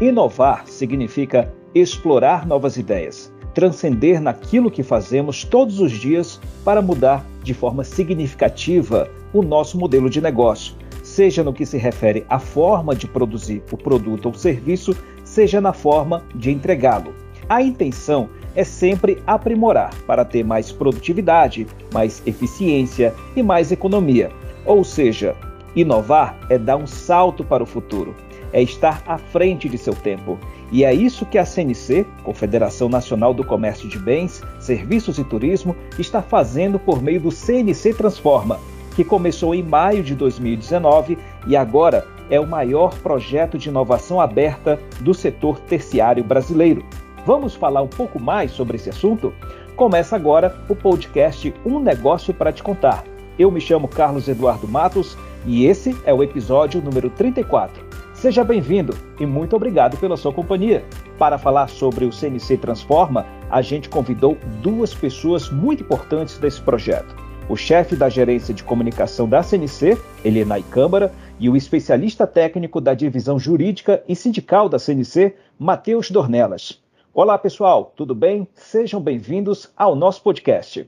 Inovar 0.00 0.66
significa 0.66 1.52
explorar 1.74 2.46
novas 2.46 2.78
ideias, 2.78 3.30
transcender 3.52 4.18
naquilo 4.18 4.70
que 4.70 4.82
fazemos 4.82 5.44
todos 5.44 5.78
os 5.78 5.92
dias 5.92 6.40
para 6.64 6.80
mudar 6.80 7.22
de 7.42 7.52
forma 7.52 7.84
significativa 7.84 9.10
o 9.30 9.42
nosso 9.42 9.78
modelo 9.78 10.08
de 10.08 10.18
negócio, 10.18 10.74
seja 11.02 11.44
no 11.44 11.52
que 11.52 11.66
se 11.66 11.76
refere 11.76 12.24
à 12.30 12.38
forma 12.38 12.96
de 12.96 13.06
produzir 13.06 13.62
o 13.70 13.76
produto 13.76 14.24
ou 14.24 14.32
serviço, 14.32 14.96
seja 15.22 15.60
na 15.60 15.74
forma 15.74 16.24
de 16.34 16.50
entregá-lo. 16.50 17.14
A 17.46 17.62
intenção 17.62 18.30
é 18.56 18.64
sempre 18.64 19.22
aprimorar 19.26 19.94
para 20.06 20.24
ter 20.24 20.42
mais 20.42 20.72
produtividade, 20.72 21.66
mais 21.92 22.22
eficiência 22.24 23.14
e 23.36 23.42
mais 23.42 23.70
economia. 23.70 24.30
Ou 24.64 24.82
seja, 24.82 25.36
inovar 25.76 26.40
é 26.48 26.56
dar 26.56 26.78
um 26.78 26.86
salto 26.86 27.44
para 27.44 27.62
o 27.62 27.66
futuro, 27.66 28.14
é 28.52 28.62
estar 28.62 29.02
à 29.06 29.18
frente 29.18 29.68
de 29.68 29.78
seu 29.78 29.94
tempo. 29.94 30.38
E 30.72 30.84
é 30.84 30.92
isso 30.94 31.26
que 31.26 31.38
a 31.38 31.44
CNC, 31.44 32.06
Confederação 32.22 32.88
Nacional 32.88 33.34
do 33.34 33.44
Comércio 33.44 33.88
de 33.88 33.98
Bens, 33.98 34.42
Serviços 34.58 35.18
e 35.18 35.24
Turismo, 35.24 35.74
está 35.98 36.22
fazendo 36.22 36.78
por 36.78 37.02
meio 37.02 37.20
do 37.20 37.30
CNC 37.30 37.94
Transforma, 37.94 38.60
que 38.94 39.04
começou 39.04 39.54
em 39.54 39.62
maio 39.62 40.02
de 40.02 40.14
2019 40.14 41.18
e 41.46 41.56
agora 41.56 42.06
é 42.30 42.38
o 42.38 42.46
maior 42.46 42.94
projeto 42.98 43.58
de 43.58 43.68
inovação 43.68 44.20
aberta 44.20 44.78
do 45.00 45.12
setor 45.12 45.58
terciário 45.60 46.22
brasileiro. 46.22 46.84
Vamos 47.26 47.54
falar 47.54 47.82
um 47.82 47.88
pouco 47.88 48.20
mais 48.20 48.52
sobre 48.52 48.76
esse 48.76 48.88
assunto? 48.88 49.34
Começa 49.76 50.14
agora 50.14 50.62
o 50.68 50.76
podcast 50.76 51.52
Um 51.64 51.80
Negócio 51.80 52.32
para 52.32 52.52
Te 52.52 52.62
Contar. 52.62 53.04
Eu 53.38 53.50
me 53.50 53.60
chamo 53.60 53.88
Carlos 53.88 54.28
Eduardo 54.28 54.68
Matos 54.68 55.16
e 55.46 55.66
esse 55.66 55.96
é 56.04 56.14
o 56.14 56.22
episódio 56.22 56.80
número 56.82 57.10
34. 57.10 57.89
Seja 58.20 58.44
bem-vindo 58.44 58.92
e 59.18 59.24
muito 59.24 59.56
obrigado 59.56 59.96
pela 59.96 60.14
sua 60.14 60.30
companhia. 60.30 60.84
Para 61.18 61.38
falar 61.38 61.70
sobre 61.70 62.04
o 62.04 62.12
CNC 62.12 62.58
Transforma, 62.58 63.24
a 63.50 63.62
gente 63.62 63.88
convidou 63.88 64.36
duas 64.62 64.92
pessoas 64.92 65.48
muito 65.48 65.82
importantes 65.84 66.36
desse 66.36 66.60
projeto. 66.60 67.16
O 67.48 67.56
chefe 67.56 67.96
da 67.96 68.10
gerência 68.10 68.52
de 68.52 68.62
comunicação 68.62 69.26
da 69.26 69.42
CNC, 69.42 69.96
Elenay 70.22 70.62
Câmara, 70.64 71.10
e 71.38 71.48
o 71.48 71.56
especialista 71.56 72.26
técnico 72.26 72.78
da 72.78 72.92
divisão 72.92 73.38
jurídica 73.38 74.04
e 74.06 74.14
sindical 74.14 74.68
da 74.68 74.78
CNC, 74.78 75.34
Matheus 75.58 76.10
Dornelas. 76.10 76.78
Olá, 77.14 77.38
pessoal, 77.38 77.90
tudo 77.96 78.14
bem? 78.14 78.46
Sejam 78.52 79.00
bem-vindos 79.00 79.70
ao 79.74 79.96
nosso 79.96 80.22
podcast. 80.22 80.86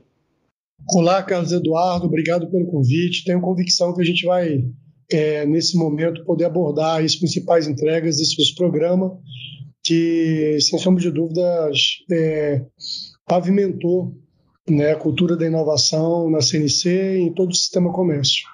Olá, 0.93 1.23
Carlos 1.23 1.51
Eduardo, 1.51 2.05
obrigado 2.05 2.45
pelo 2.51 2.67
convite. 2.67 3.25
Tenho 3.25 3.41
convicção 3.41 3.91
que 3.91 4.01
a 4.01 4.05
gente 4.05 4.23
vai, 4.23 4.59
é, 5.11 5.45
nesse 5.45 5.77
momento, 5.77 6.23
poder 6.25 6.45
abordar 6.45 7.03
as 7.03 7.15
principais 7.15 7.67
entregas 7.67 8.17
desse 8.17 8.55
programa, 8.55 9.17
que, 9.83 10.57
sem 10.61 10.79
sombra 10.79 11.01
de 11.01 11.11
dúvidas, 11.11 12.03
é, 12.11 12.63
pavimentou 13.27 14.13
né, 14.69 14.91
a 14.91 14.95
cultura 14.95 15.35
da 15.35 15.45
inovação 15.45 16.29
na 16.29 16.41
CNC 16.41 16.89
e 16.89 17.21
em 17.21 17.33
todo 17.33 17.51
o 17.51 17.55
sistema 17.55 17.91
comércio. 17.91 18.45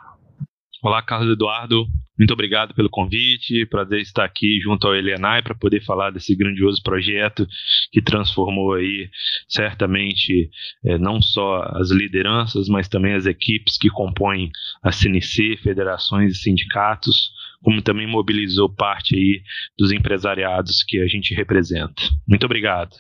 Olá, 0.81 1.01
Carlos 1.01 1.33
Eduardo. 1.33 1.85
Muito 2.17 2.31
obrigado 2.31 2.73
pelo 2.73 2.89
convite. 2.89 3.65
Prazer 3.65 3.99
estar 3.99 4.23
aqui 4.23 4.61
junto 4.61 4.87
ao 4.87 4.95
Elenai 4.95 5.41
para 5.41 5.53
poder 5.53 5.83
falar 5.83 6.09
desse 6.09 6.33
grandioso 6.33 6.81
projeto 6.81 7.45
que 7.91 8.01
transformou 8.01 8.75
aí 8.75 9.09
certamente 9.45 10.49
é, 10.85 10.97
não 10.97 11.21
só 11.21 11.63
as 11.73 11.91
lideranças, 11.91 12.69
mas 12.69 12.87
também 12.87 13.13
as 13.13 13.25
equipes 13.25 13.77
que 13.77 13.89
compõem 13.89 14.51
a 14.81 14.89
CNC, 14.89 15.57
federações 15.61 16.31
e 16.31 16.41
sindicatos, 16.41 17.29
como 17.61 17.81
também 17.81 18.07
mobilizou 18.07 18.69
parte 18.69 19.17
aí 19.17 19.41
dos 19.77 19.91
empresariados 19.91 20.81
que 20.81 21.01
a 21.01 21.07
gente 21.07 21.33
representa. 21.33 22.03
Muito 22.25 22.45
obrigado. 22.45 22.95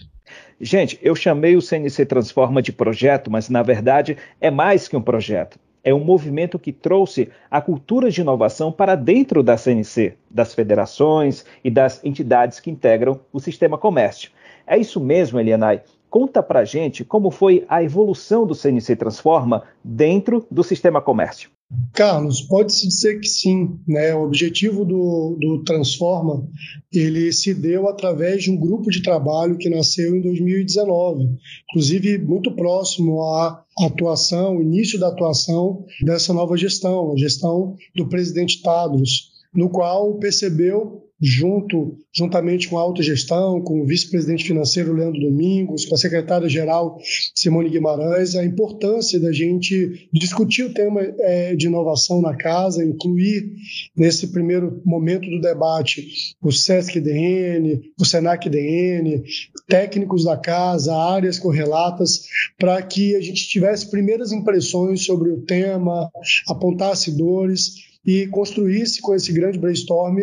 Gente, 0.59 0.99
eu 1.01 1.15
chamei 1.15 1.55
o 1.55 1.61
CNC 1.61 2.05
Transforma 2.05 2.61
de 2.61 2.73
projeto, 2.73 3.31
mas 3.31 3.49
na 3.49 3.63
verdade 3.63 4.17
é 4.41 4.51
mais 4.51 4.89
que 4.89 4.97
um 4.97 5.01
projeto 5.01 5.57
é 5.83 5.93
um 5.93 6.03
movimento 6.03 6.59
que 6.59 6.71
trouxe 6.71 7.29
a 7.49 7.61
cultura 7.61 8.09
de 8.09 8.21
inovação 8.21 8.71
para 8.71 8.95
dentro 8.95 9.41
da 9.41 9.57
CNC, 9.57 10.15
das 10.29 10.53
federações 10.53 11.45
e 11.63 11.69
das 11.69 12.03
entidades 12.03 12.59
que 12.59 12.69
integram 12.69 13.19
o 13.31 13.39
sistema 13.39 13.77
comércio. 13.77 14.31
É 14.65 14.77
isso 14.77 14.99
mesmo, 14.99 15.39
Elianai. 15.39 15.81
Conta 16.09 16.41
pra 16.41 16.65
gente 16.65 17.05
como 17.05 17.29
foi 17.29 17.65
a 17.69 17.83
evolução 17.83 18.45
do 18.45 18.55
CNC 18.55 18.95
Transforma 18.95 19.63
dentro 19.83 20.45
do 20.49 20.63
sistema 20.63 21.01
comércio. 21.01 21.49
Carlos, 21.93 22.41
pode-se 22.41 22.87
dizer 22.87 23.19
que 23.19 23.27
sim. 23.27 23.79
Né? 23.87 24.13
O 24.15 24.23
objetivo 24.23 24.83
do, 24.83 25.37
do 25.39 25.63
Transforma 25.63 26.47
ele 26.91 27.31
se 27.31 27.53
deu 27.53 27.87
através 27.87 28.43
de 28.43 28.51
um 28.51 28.57
grupo 28.57 28.89
de 28.89 29.03
trabalho 29.03 29.57
que 29.57 29.69
nasceu 29.69 30.15
em 30.15 30.21
2019, 30.21 31.29
inclusive 31.69 32.17
muito 32.17 32.51
próximo 32.55 33.21
à 33.21 33.63
atuação, 33.79 34.61
início 34.61 34.99
da 34.99 35.09
atuação 35.09 35.85
dessa 36.01 36.33
nova 36.33 36.57
gestão, 36.57 37.11
a 37.11 37.17
gestão 37.17 37.75
do 37.95 38.07
presidente 38.09 38.61
Tadros, 38.63 39.31
no 39.53 39.69
qual 39.69 40.15
percebeu 40.15 41.08
junto, 41.21 41.97
juntamente 42.13 42.69
com 42.69 42.77
a 42.77 42.81
autogestão, 42.81 43.61
com 43.61 43.81
o 43.81 43.85
vice-presidente 43.85 44.45
financeiro 44.45 44.93
Leandro 44.93 45.19
Domingos, 45.19 45.85
com 45.85 45.95
a 45.95 45.97
secretária-geral 45.97 46.97
Simone 47.35 47.69
Guimarães, 47.69 48.35
a 48.35 48.45
importância 48.45 49.19
da 49.19 49.31
gente 49.31 50.09
discutir 50.13 50.63
o 50.63 50.73
tema 50.73 51.01
é, 51.01 51.55
de 51.55 51.67
inovação 51.67 52.21
na 52.21 52.35
casa, 52.35 52.83
incluir 52.83 53.51
nesse 53.95 54.27
primeiro 54.27 54.81
momento 54.85 55.29
do 55.29 55.41
debate 55.41 56.07
o 56.41 56.51
SESC-DN, 56.51 57.81
o 57.99 58.05
SENAC-DN, 58.05 59.23
técnicos 59.67 60.23
da 60.23 60.37
casa, 60.37 60.95
áreas 60.95 61.37
correlatas, 61.37 62.21
para 62.57 62.81
que 62.81 63.15
a 63.15 63.21
gente 63.21 63.47
tivesse 63.47 63.89
primeiras 63.89 64.31
impressões 64.31 65.05
sobre 65.05 65.31
o 65.31 65.41
tema, 65.41 66.09
apontasse 66.47 67.11
dores 67.11 67.88
e 68.05 68.27
construísse 68.27 69.01
com 69.01 69.13
esse 69.13 69.31
grande 69.31 69.59
brainstorm 69.59 70.17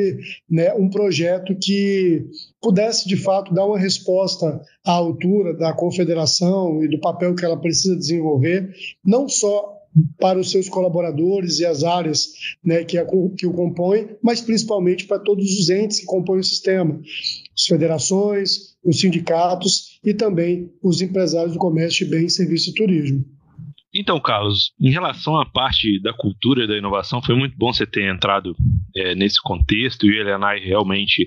né, 0.48 0.72
um 0.74 0.88
projeto 0.88 1.54
que 1.54 2.24
pudesse 2.60 3.08
de 3.08 3.16
fato 3.16 3.54
dar 3.54 3.66
uma 3.66 3.78
resposta 3.78 4.60
à 4.84 4.92
altura 4.92 5.54
da 5.54 5.72
confederação 5.72 6.82
e 6.82 6.88
do 6.88 7.00
papel 7.00 7.34
que 7.34 7.44
ela 7.44 7.60
precisa 7.60 7.96
desenvolver, 7.96 8.74
não 9.04 9.28
só 9.28 9.76
para 10.18 10.38
os 10.38 10.50
seus 10.50 10.68
colaboradores 10.68 11.58
e 11.58 11.64
as 11.64 11.82
áreas 11.82 12.32
né, 12.62 12.84
que, 12.84 12.98
a, 12.98 13.06
que 13.36 13.46
o 13.46 13.52
compõem, 13.52 14.08
mas 14.22 14.40
principalmente 14.40 15.06
para 15.06 15.18
todos 15.18 15.58
os 15.58 15.70
entes 15.70 16.00
que 16.00 16.06
compõem 16.06 16.40
o 16.40 16.44
sistema, 16.44 17.00
as 17.56 17.64
federações, 17.64 18.76
os 18.84 19.00
sindicatos 19.00 19.98
e 20.04 20.12
também 20.12 20.70
os 20.82 21.00
empresários 21.00 21.54
do 21.54 21.58
comércio 21.58 22.04
de 22.04 22.10
bens, 22.10 22.34
serviços 22.34 22.68
e 22.68 22.74
turismo. 22.74 23.35
Então, 23.98 24.20
Carlos, 24.20 24.72
em 24.78 24.90
relação 24.90 25.40
à 25.40 25.46
parte 25.46 25.98
da 26.02 26.12
cultura 26.12 26.64
e 26.64 26.68
da 26.68 26.76
inovação, 26.76 27.22
foi 27.22 27.34
muito 27.34 27.56
bom 27.56 27.72
você 27.72 27.86
ter 27.86 28.12
entrado 28.12 28.54
é, 28.94 29.14
nesse 29.14 29.40
contexto 29.40 30.06
e 30.06 30.10
o 30.10 30.20
Elenai 30.20 30.58
realmente 30.60 31.26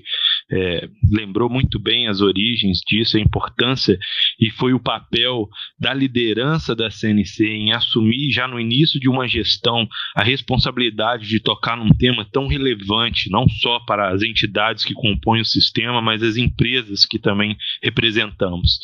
é, 0.50 0.88
lembrou 1.10 1.48
muito 1.48 1.78
bem 1.78 2.08
as 2.08 2.20
origens 2.20 2.80
disso, 2.86 3.16
a 3.16 3.20
importância 3.20 3.98
e 4.38 4.50
foi 4.50 4.72
o 4.72 4.80
papel 4.80 5.48
da 5.78 5.94
liderança 5.94 6.74
da 6.74 6.90
CNC 6.90 7.46
em 7.46 7.72
assumir 7.72 8.30
já 8.30 8.48
no 8.48 8.58
início 8.58 8.98
de 8.98 9.08
uma 9.08 9.28
gestão 9.28 9.88
a 10.14 10.22
responsabilidade 10.22 11.28
de 11.28 11.40
tocar 11.40 11.76
num 11.76 11.90
tema 11.90 12.26
tão 12.30 12.46
relevante, 12.46 13.30
não 13.30 13.48
só 13.48 13.78
para 13.80 14.10
as 14.10 14.22
entidades 14.22 14.84
que 14.84 14.94
compõem 14.94 15.40
o 15.40 15.44
sistema, 15.44 16.02
mas 16.02 16.22
as 16.22 16.36
empresas 16.36 17.04
que 17.04 17.18
também 17.18 17.56
representamos. 17.82 18.78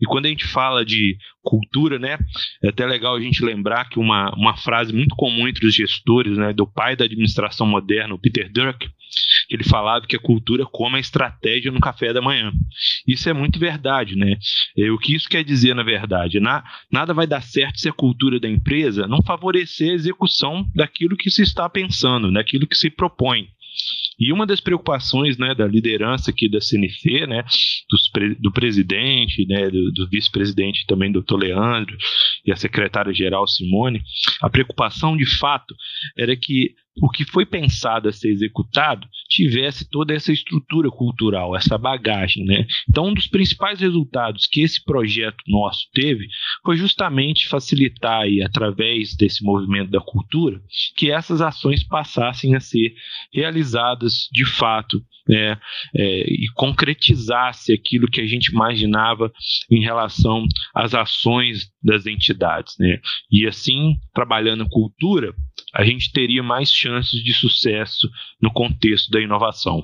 E 0.00 0.04
quando 0.04 0.26
a 0.26 0.28
gente 0.28 0.46
fala 0.46 0.84
de 0.84 1.16
cultura, 1.42 1.98
né, 1.98 2.18
é 2.62 2.68
até 2.68 2.84
legal 2.84 3.14
a 3.14 3.20
gente 3.20 3.44
lembrar 3.44 3.88
que 3.88 3.98
uma, 3.98 4.34
uma 4.34 4.56
frase 4.56 4.92
muito 4.92 5.14
comum 5.14 5.46
entre 5.46 5.66
os 5.66 5.74
gestores, 5.74 6.36
né, 6.36 6.52
do 6.52 6.66
pai 6.66 6.96
da 6.96 7.04
administração 7.04 7.66
moderna, 7.66 8.14
o 8.14 8.18
Peter 8.18 8.50
Drucker, 8.52 8.90
ele 9.50 9.64
falava 9.64 10.06
que 10.06 10.16
a 10.16 10.20
cultura 10.20 10.64
come 10.66 10.96
a 10.96 11.00
estratégia 11.00 11.70
no 11.70 11.80
café 11.80 12.12
da 12.12 12.22
manhã. 12.22 12.52
Isso 13.06 13.28
é 13.28 13.32
muito 13.32 13.58
verdade, 13.58 14.16
né? 14.16 14.36
É, 14.76 14.90
o 14.90 14.98
que 14.98 15.14
isso 15.14 15.28
quer 15.28 15.44
dizer, 15.44 15.74
na 15.74 15.82
verdade? 15.82 16.40
Na, 16.40 16.64
nada 16.90 17.14
vai 17.14 17.26
dar 17.26 17.42
certo 17.42 17.78
se 17.78 17.88
a 17.88 17.92
cultura 17.92 18.40
da 18.40 18.48
empresa 18.48 19.06
não 19.06 19.22
favorecer 19.22 19.90
a 19.90 19.94
execução 19.94 20.68
daquilo 20.74 21.16
que 21.16 21.30
se 21.30 21.42
está 21.42 21.68
pensando, 21.68 22.32
daquilo 22.32 22.66
que 22.66 22.76
se 22.76 22.90
propõe. 22.90 23.48
E 24.18 24.32
uma 24.32 24.46
das 24.46 24.60
preocupações 24.60 25.36
né, 25.36 25.54
da 25.54 25.66
liderança 25.66 26.30
aqui 26.30 26.48
da 26.48 26.60
CNC, 26.60 27.26
né, 27.26 27.44
do 28.40 28.50
presidente, 28.50 29.46
né, 29.46 29.68
do, 29.68 29.92
do 29.92 30.08
vice-presidente 30.08 30.86
também, 30.86 31.12
doutor 31.12 31.36
Leandro, 31.36 31.96
e 32.44 32.50
a 32.50 32.56
secretária-geral 32.56 33.46
Simone, 33.46 34.00
a 34.40 34.48
preocupação 34.48 35.16
de 35.16 35.26
fato 35.26 35.74
era 36.16 36.34
que 36.34 36.74
o 37.00 37.10
que 37.10 37.24
foi 37.24 37.44
pensado 37.44 38.08
a 38.08 38.12
ser 38.12 38.30
executado 38.30 39.06
tivesse 39.28 39.88
toda 39.88 40.14
essa 40.14 40.32
estrutura 40.32 40.90
cultural, 40.90 41.56
essa 41.56 41.76
bagagem, 41.76 42.44
né? 42.44 42.66
Então, 42.88 43.08
um 43.08 43.14
dos 43.14 43.26
principais 43.26 43.80
resultados 43.80 44.46
que 44.46 44.62
esse 44.62 44.82
projeto 44.82 45.42
nosso 45.46 45.86
teve 45.92 46.28
foi 46.64 46.76
justamente 46.76 47.48
facilitar 47.48 48.22
aí, 48.22 48.42
através 48.42 49.14
desse 49.14 49.44
movimento 49.44 49.90
da 49.90 50.00
cultura, 50.00 50.60
que 50.96 51.10
essas 51.10 51.40
ações 51.40 51.82
passassem 51.84 52.54
a 52.54 52.60
ser 52.60 52.94
realizadas 53.32 54.28
de 54.32 54.44
fato 54.44 55.02
né, 55.28 55.58
é, 55.94 56.20
e 56.30 56.46
concretizasse 56.54 57.72
aquilo 57.72 58.08
que 58.08 58.20
a 58.20 58.26
gente 58.26 58.46
imaginava 58.46 59.32
em 59.70 59.80
relação 59.80 60.46
às 60.74 60.94
ações 60.94 61.68
das 61.82 62.06
entidades. 62.06 62.74
Né? 62.78 63.00
E 63.30 63.46
assim, 63.46 63.96
trabalhando 64.14 64.68
cultura, 64.68 65.34
a 65.76 65.84
gente 65.84 66.10
teria 66.10 66.42
mais 66.42 66.70
chances 66.70 67.22
de 67.22 67.34
sucesso 67.34 68.08
no 68.40 68.50
contexto 68.50 69.10
da 69.10 69.20
inovação. 69.20 69.82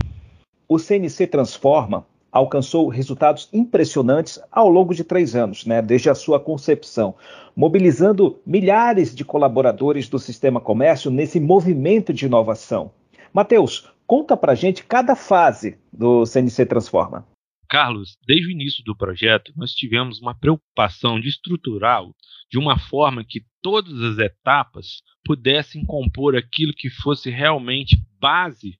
O 0.67 0.79
CNC 0.79 1.27
Transforma 1.27 2.07
alcançou 2.31 2.89
resultados 2.89 3.47
impressionantes 3.53 4.41
ao 4.51 4.71
longo 4.71 4.95
de 4.95 5.05
três 5.05 5.37
anos, 5.37 5.67
né, 5.67 5.83
desde 5.83 6.09
a 6.09 6.15
sua 6.15 6.41
concepção, 6.41 7.15
mobilizando 7.55 8.41
milhares 8.47 9.15
de 9.15 9.23
colaboradores 9.23 10.09
do 10.09 10.19
sistema 10.19 10.63
comércio 10.63 11.11
nesse 11.11 11.39
movimento 11.39 12.11
de 12.11 12.25
inovação. 12.25 12.91
Mateus, 13.31 13.87
conta 14.07 14.35
pra 14.35 14.55
gente 14.55 14.85
cada 14.85 15.15
fase 15.15 15.77
do 15.93 16.25
CNC 16.25 16.65
Transforma. 16.65 17.27
Carlos, 17.73 18.19
desde 18.27 18.49
o 18.49 18.51
início 18.51 18.85
do 18.85 18.95
projeto, 18.95 19.51
nós 19.57 19.73
tivemos 19.73 20.21
uma 20.21 20.35
preocupação 20.35 21.19
de 21.19 21.31
estruturá-lo 21.31 22.15
de 22.51 22.59
uma 22.59 22.79
forma 22.79 23.25
que 23.25 23.47
todas 23.63 23.99
as 23.99 24.19
etapas 24.19 25.01
pudessem 25.25 25.83
compor 25.87 26.37
aquilo 26.37 26.75
que 26.75 26.91
fosse 26.91 27.31
realmente 27.31 27.97
base 28.21 28.79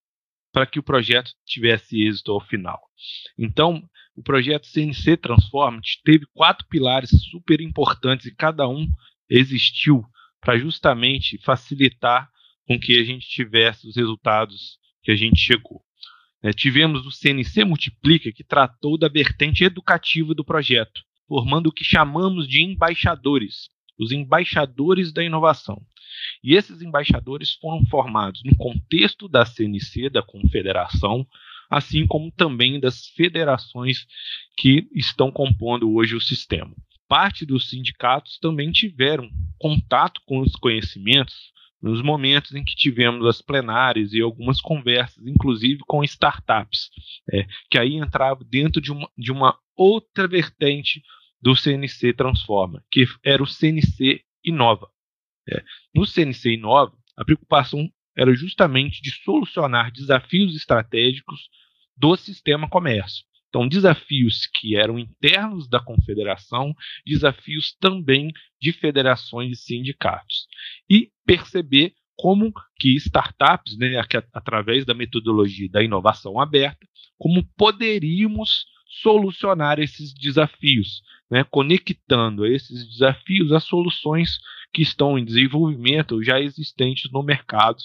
para 0.51 0.67
que 0.67 0.77
o 0.77 0.83
projeto 0.83 1.31
tivesse 1.43 2.03
êxito 2.03 2.31
ao 2.33 2.39
final. 2.39 2.79
Então, 3.35 3.83
o 4.15 4.21
projeto 4.21 4.67
CNC 4.67 5.17
Transform 5.17 5.79
teve 6.05 6.27
quatro 6.31 6.67
pilares 6.67 7.09
super 7.31 7.61
importantes 7.61 8.27
e 8.27 8.35
cada 8.35 8.69
um 8.69 8.87
existiu 9.27 10.05
para 10.39 10.59
justamente 10.59 11.39
facilitar 11.39 12.29
com 12.67 12.79
que 12.79 12.99
a 12.99 13.03
gente 13.03 13.27
tivesse 13.27 13.87
os 13.87 13.95
resultados 13.95 14.77
que 15.01 15.11
a 15.11 15.15
gente 15.15 15.39
chegou. 15.39 15.83
É, 16.43 16.51
tivemos 16.51 17.05
o 17.05 17.11
CNC 17.11 17.63
Multiplica, 17.63 18.29
que 18.31 18.43
tratou 18.43 18.97
da 18.97 19.07
vertente 19.07 19.63
educativa 19.63 20.35
do 20.35 20.43
projeto, 20.43 21.01
formando 21.25 21.67
o 21.67 21.71
que 21.71 21.85
chamamos 21.85 22.47
de 22.49 22.61
embaixadores, 22.61 23.69
os 23.97 24.11
embaixadores 24.11 25.13
da 25.13 25.23
inovação. 25.23 25.81
E 26.43 26.55
esses 26.55 26.81
embaixadores 26.81 27.53
foram 27.53 27.85
formados 27.85 28.41
no 28.43 28.55
contexto 28.57 29.29
da 29.29 29.45
CNC, 29.45 30.09
da 30.09 30.21
Confederação, 30.21 31.25
assim 31.69 32.05
como 32.05 32.29
também 32.29 32.77
das 32.77 33.07
federações 33.07 34.05
que 34.57 34.87
estão 34.93 35.31
compondo 35.31 35.93
hoje 35.93 36.13
o 36.13 36.21
sistema. 36.21 36.75
Parte 37.07 37.45
dos 37.45 37.69
sindicatos 37.69 38.37
também 38.39 38.69
tiveram 38.71 39.29
contato 39.57 40.21
com 40.25 40.39
os 40.39 40.53
conhecimentos 40.57 41.52
nos 41.83 42.01
momentos 42.01 42.55
em 42.55 42.63
que 42.63 42.75
tivemos 42.75 43.27
as 43.27 43.41
plenárias 43.41 44.13
e 44.13 44.21
algumas 44.21 44.61
conversas, 44.61 45.27
inclusive 45.27 45.81
com 45.85 46.01
startups, 46.01 46.89
é, 47.29 47.45
que 47.69 47.77
aí 47.77 47.95
entrava 47.95 48.41
dentro 48.45 48.81
de 48.81 48.89
uma, 48.89 49.09
de 49.17 49.33
uma 49.33 49.59
outra 49.75 50.25
vertente 50.25 51.03
do 51.41 51.53
CNC 51.53 52.13
Transforma, 52.13 52.81
que 52.89 53.05
era 53.21 53.43
o 53.43 53.45
CNC 53.45 54.23
Inova. 54.45 54.89
É, 55.49 55.61
no 55.93 56.07
CNC 56.07 56.53
Inova, 56.53 56.95
a 57.17 57.25
preocupação 57.25 57.91
era 58.15 58.33
justamente 58.33 59.01
de 59.01 59.11
solucionar 59.21 59.91
desafios 59.91 60.55
estratégicos 60.55 61.49
do 61.97 62.15
sistema 62.15 62.69
comércio. 62.69 63.25
Então, 63.53 63.67
desafios 63.67 64.47
que 64.47 64.75
eram 64.75 64.97
internos 64.97 65.67
da 65.67 65.79
confederação, 65.79 66.73
desafios 67.05 67.77
também 67.79 68.31
de 68.59 68.71
federações 68.71 69.51
e 69.51 69.61
sindicatos. 69.61 70.47
E 70.89 71.11
perceber 71.23 71.93
como 72.17 72.51
que 72.79 72.95
startups, 72.95 73.77
né, 73.77 74.01
através 74.33 74.85
da 74.85 74.95
metodologia 74.95 75.69
da 75.69 75.83
inovação 75.83 76.39
aberta, 76.39 76.87
como 77.15 77.47
poderíamos 77.55 78.65
solucionar 78.87 79.79
esses 79.79 80.15
desafios, 80.15 81.03
né, 81.29 81.43
conectando 81.43 82.47
esses 82.47 82.87
desafios 82.87 83.51
às 83.51 83.65
soluções 83.65 84.39
que 84.73 84.81
estão 84.81 85.15
em 85.15 85.23
desenvolvimento 85.23 86.13
ou 86.13 86.23
já 86.23 86.39
existentes 86.41 87.11
no 87.11 87.21
mercado, 87.21 87.77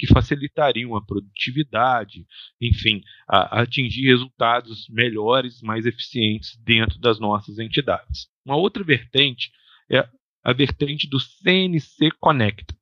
que 0.00 0.06
facilitariam 0.06 0.96
a 0.96 1.04
produtividade, 1.04 2.26
enfim, 2.58 3.02
a, 3.28 3.58
a 3.58 3.62
atingir 3.62 4.06
resultados 4.06 4.88
melhores, 4.88 5.60
mais 5.60 5.84
eficientes 5.84 6.56
dentro 6.64 6.98
das 6.98 7.20
nossas 7.20 7.58
entidades. 7.58 8.28
Uma 8.42 8.56
outra 8.56 8.82
vertente 8.82 9.50
é 9.90 10.08
a 10.42 10.54
vertente 10.54 11.06
do 11.06 11.20
CNC 11.20 12.12
Connect, 12.18 12.74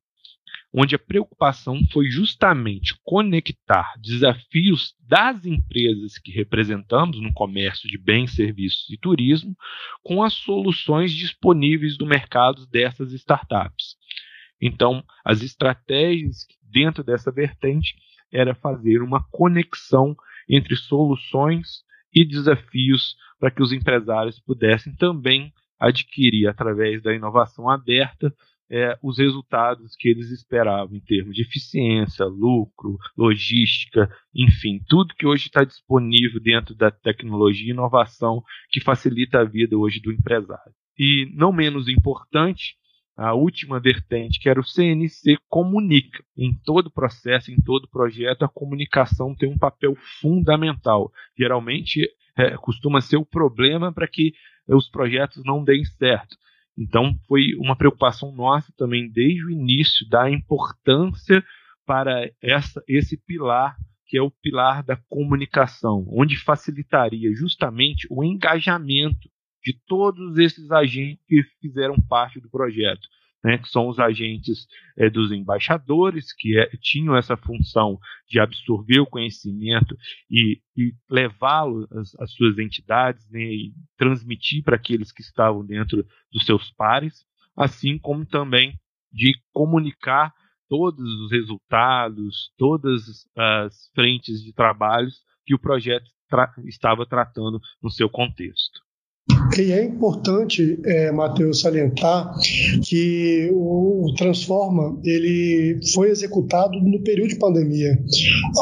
onde 0.73 0.95
a 0.95 0.99
preocupação 0.99 1.81
foi 1.91 2.09
justamente 2.09 2.95
conectar 3.03 3.95
desafios 3.99 4.93
das 5.01 5.45
empresas 5.45 6.17
que 6.17 6.31
representamos 6.31 7.19
no 7.19 7.33
comércio 7.33 7.89
de 7.89 7.97
bens, 7.97 8.31
serviços 8.31 8.89
e 8.89 8.97
turismo 8.97 9.57
com 10.01 10.23
as 10.23 10.35
soluções 10.35 11.11
disponíveis 11.11 11.97
do 11.97 12.05
mercado 12.05 12.65
dessas 12.67 13.11
startups. 13.11 13.97
Então, 14.61 15.03
as 15.23 15.41
estratégias 15.41 16.45
dentro 16.71 17.03
dessa 17.03 17.31
vertente 17.31 17.95
era 18.31 18.53
fazer 18.53 19.01
uma 19.01 19.23
conexão 19.31 20.15
entre 20.47 20.75
soluções 20.75 21.83
e 22.13 22.25
desafios 22.25 23.15
para 23.39 23.51
que 23.51 23.61
os 23.61 23.71
empresários 23.71 24.39
pudessem 24.39 24.93
também 24.95 25.53
adquirir, 25.79 26.47
através 26.47 27.01
da 27.01 27.13
inovação 27.13 27.69
aberta, 27.69 28.33
é, 28.71 28.97
os 29.01 29.17
resultados 29.17 29.95
que 29.95 30.09
eles 30.09 30.29
esperavam 30.29 30.95
em 30.95 30.99
termos 30.99 31.35
de 31.35 31.41
eficiência, 31.41 32.25
lucro, 32.25 32.97
logística, 33.17 34.09
enfim, 34.35 34.79
tudo 34.87 35.15
que 35.15 35.25
hoje 35.25 35.47
está 35.47 35.63
disponível 35.63 36.39
dentro 36.39 36.75
da 36.75 36.91
tecnologia 36.91 37.67
e 37.67 37.71
inovação 37.71 38.43
que 38.69 38.79
facilita 38.79 39.39
a 39.39 39.43
vida 39.43 39.75
hoje 39.75 39.99
do 39.99 40.11
empresário. 40.11 40.73
E 40.97 41.31
não 41.33 41.51
menos 41.51 41.87
importante, 41.87 42.75
a 43.19 43.33
última 43.33 43.81
vertente, 43.81 44.39
que 44.39 44.47
era 44.47 44.61
o 44.61 44.63
CNC 44.63 45.37
comunica. 45.49 46.23
Em 46.37 46.53
todo 46.63 46.89
processo, 46.89 47.51
em 47.51 47.61
todo 47.61 47.89
projeto, 47.89 48.45
a 48.45 48.47
comunicação 48.47 49.35
tem 49.35 49.49
um 49.49 49.57
papel 49.57 49.93
fundamental. 50.21 51.11
Geralmente 51.37 52.09
é, 52.37 52.55
costuma 52.55 53.01
ser 53.01 53.17
o 53.17 53.25
problema 53.25 53.91
para 53.91 54.07
que 54.07 54.31
os 54.69 54.89
projetos 54.89 55.43
não 55.43 55.61
deem 55.65 55.83
certo. 55.83 56.37
Então, 56.77 57.13
foi 57.27 57.55
uma 57.57 57.75
preocupação 57.75 58.31
nossa 58.31 58.71
também 58.77 59.11
desde 59.11 59.45
o 59.45 59.51
início 59.51 60.07
da 60.07 60.31
importância 60.31 61.43
para 61.85 62.31
essa, 62.41 62.81
esse 62.87 63.17
pilar, 63.17 63.75
que 64.05 64.17
é 64.17 64.21
o 64.21 64.31
pilar 64.31 64.81
da 64.81 64.95
comunicação, 65.09 66.07
onde 66.09 66.37
facilitaria 66.37 67.35
justamente 67.35 68.07
o 68.09 68.23
engajamento 68.23 69.29
de 69.61 69.77
todos 69.85 70.37
esses 70.37 70.71
agentes 70.71 71.19
que 71.27 71.43
fizeram 71.59 71.95
parte 72.07 72.39
do 72.39 72.49
projeto 72.49 73.09
né, 73.43 73.57
que 73.57 73.69
são 73.69 73.87
os 73.87 73.99
agentes 73.99 74.67
é, 74.97 75.09
dos 75.09 75.31
embaixadores, 75.31 76.33
que 76.33 76.57
é, 76.59 76.69
tinham 76.81 77.15
essa 77.15 77.37
função 77.37 77.97
de 78.27 78.39
absorver 78.39 78.99
o 78.99 79.05
conhecimento 79.05 79.95
e, 80.29 80.59
e 80.75 80.93
levá-lo 81.09 81.87
às, 81.91 82.13
às, 82.19 82.31
suas 82.33 82.57
entidades 82.57 83.29
né, 83.29 83.39
e 83.39 83.73
transmitir 83.97 84.63
para 84.63 84.75
aqueles 84.75 85.11
que 85.11 85.21
estavam 85.21 85.65
dentro 85.65 86.05
dos 86.31 86.45
seus 86.45 86.71
pares, 86.71 87.25
assim 87.55 87.97
como 87.97 88.25
também 88.25 88.77
de 89.11 89.33
comunicar 89.53 90.33
todos 90.67 91.03
os 91.21 91.31
resultados, 91.31 92.51
todas 92.57 93.27
as 93.35 93.89
frentes 93.95 94.43
de 94.43 94.53
trabalhos 94.53 95.23
que 95.45 95.55
o 95.55 95.59
projeto 95.59 96.09
tra 96.29 96.53
estava 96.65 97.05
tratando 97.07 97.59
no 97.81 97.89
seu 97.89 98.07
contexto. 98.07 98.79
E 99.57 99.71
é 99.73 99.83
importante, 99.83 100.79
é, 100.85 101.11
Matheus, 101.11 101.59
salientar 101.59 102.33
que 102.85 103.49
o 103.51 104.13
Transforma 104.17 104.97
ele 105.03 105.79
foi 105.93 106.09
executado 106.09 106.79
no 106.79 107.01
período 107.01 107.29
de 107.29 107.35
pandemia, 107.35 107.99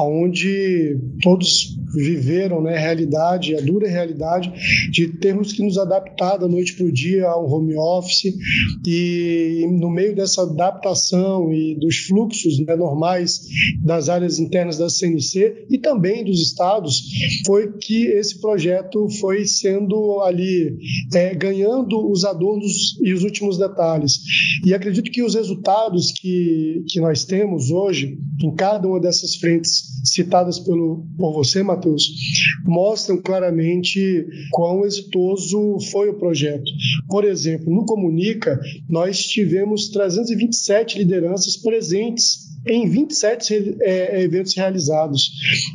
onde 0.01 0.97
todos 1.21 1.77
viveram 1.93 2.61
né, 2.61 2.75
a 2.75 2.79
realidade, 2.79 3.55
a 3.55 3.61
dura 3.61 3.87
realidade 3.87 4.51
de 4.91 5.07
termos 5.07 5.53
que 5.53 5.63
nos 5.63 5.77
adaptar 5.77 6.37
da 6.37 6.47
noite 6.47 6.75
para 6.75 6.85
o 6.85 6.91
dia 6.91 7.27
a 7.27 7.39
um 7.39 7.51
home 7.51 7.75
office 7.75 8.33
e 8.85 9.65
no 9.79 9.89
meio 9.89 10.15
dessa 10.15 10.43
adaptação 10.43 11.53
e 11.53 11.75
dos 11.75 11.97
fluxos 11.97 12.59
né, 12.59 12.75
normais 12.75 13.47
das 13.83 14.09
áreas 14.09 14.39
internas 14.39 14.77
da 14.77 14.89
CNC 14.89 15.65
e 15.69 15.77
também 15.77 16.23
dos 16.23 16.41
estados, 16.41 17.03
foi 17.45 17.73
que 17.73 18.05
esse 18.07 18.39
projeto 18.39 19.07
foi 19.19 19.45
sendo 19.45 20.21
ali 20.21 20.56
é, 21.13 21.35
ganhando 21.35 22.09
os 22.09 22.23
adornos 22.23 22.97
e 23.01 23.13
os 23.13 23.23
últimos 23.23 23.57
detalhes. 23.57 24.19
E 24.65 24.73
acredito 24.73 25.11
que 25.11 25.23
os 25.23 25.35
resultados 25.35 26.11
que, 26.11 26.83
que 26.87 26.99
nós 26.99 27.25
temos 27.25 27.69
hoje, 27.69 28.17
em 28.41 28.55
cada 28.55 28.87
uma 28.87 28.99
dessas 28.99 29.35
frentes 29.35 29.83
citadas 30.03 30.59
pelo, 30.59 31.05
por 31.17 31.33
você, 31.33 31.63
Matheus, 31.63 32.11
mostram 32.65 33.17
claramente 33.17 34.25
quão 34.51 34.85
exitoso 34.85 35.79
foi 35.91 36.09
o 36.09 36.17
projeto. 36.17 36.71
Por 37.07 37.23
exemplo, 37.23 37.73
no 37.73 37.85
Comunica, 37.85 38.59
nós 38.89 39.25
tivemos 39.25 39.89
327 39.89 40.97
lideranças 40.97 41.57
presentes 41.57 42.46
em 42.67 42.87
27 42.89 43.77
é, 43.81 44.21
eventos 44.23 44.55
realizados. 44.55 45.31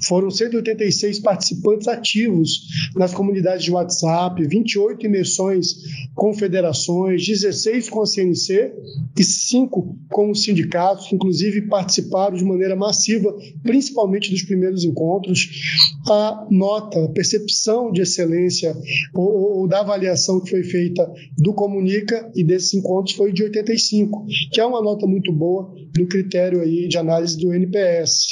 Foram 0.07 0.31
186 0.31 1.21
participantes 1.21 1.89
ativos 1.89 2.91
nas 2.95 3.13
comunidades 3.15 3.65
de 3.65 3.71
WhatsApp, 3.71 4.43
28 4.47 5.07
imersões 5.07 5.77
com 6.15 6.35
federações, 6.35 7.27
16 7.27 7.89
com 7.89 8.03
a 8.03 8.07
CNC 8.07 8.73
e 9.19 9.25
5 9.25 9.99
com 10.11 10.31
os 10.31 10.43
sindicatos, 10.43 11.07
que 11.07 11.15
inclusive 11.15 11.63
participaram 11.63 12.37
de 12.37 12.45
maneira 12.45 12.77
massiva, 12.77 13.35
principalmente 13.63 14.31
dos 14.31 14.43
primeiros 14.43 14.85
encontros. 14.85 15.49
A 16.09 16.47
nota, 16.51 17.05
a 17.05 17.09
percepção 17.09 17.93
de 17.93 18.03
excelência 18.03 18.77
ou, 19.15 19.61
ou 19.61 19.69
da 19.69 19.81
avaliação 19.81 20.41
que 20.41 20.51
foi 20.51 20.63
feita 20.63 21.11
do 21.39 21.53
Comunica 21.53 22.31
e 22.35 22.45
desses 22.45 22.75
encontros 22.75 23.17
foi 23.17 23.33
de 23.33 23.43
85, 23.43 24.27
que 24.53 24.61
é 24.61 24.67
uma 24.67 24.83
nota 24.83 25.07
muito 25.07 25.33
boa 25.33 25.73
no 25.97 26.07
critério 26.07 26.61
aí 26.61 26.89
de, 26.89 26.99
análise 26.99 27.39
do 27.39 27.53
NPS. 27.53 28.27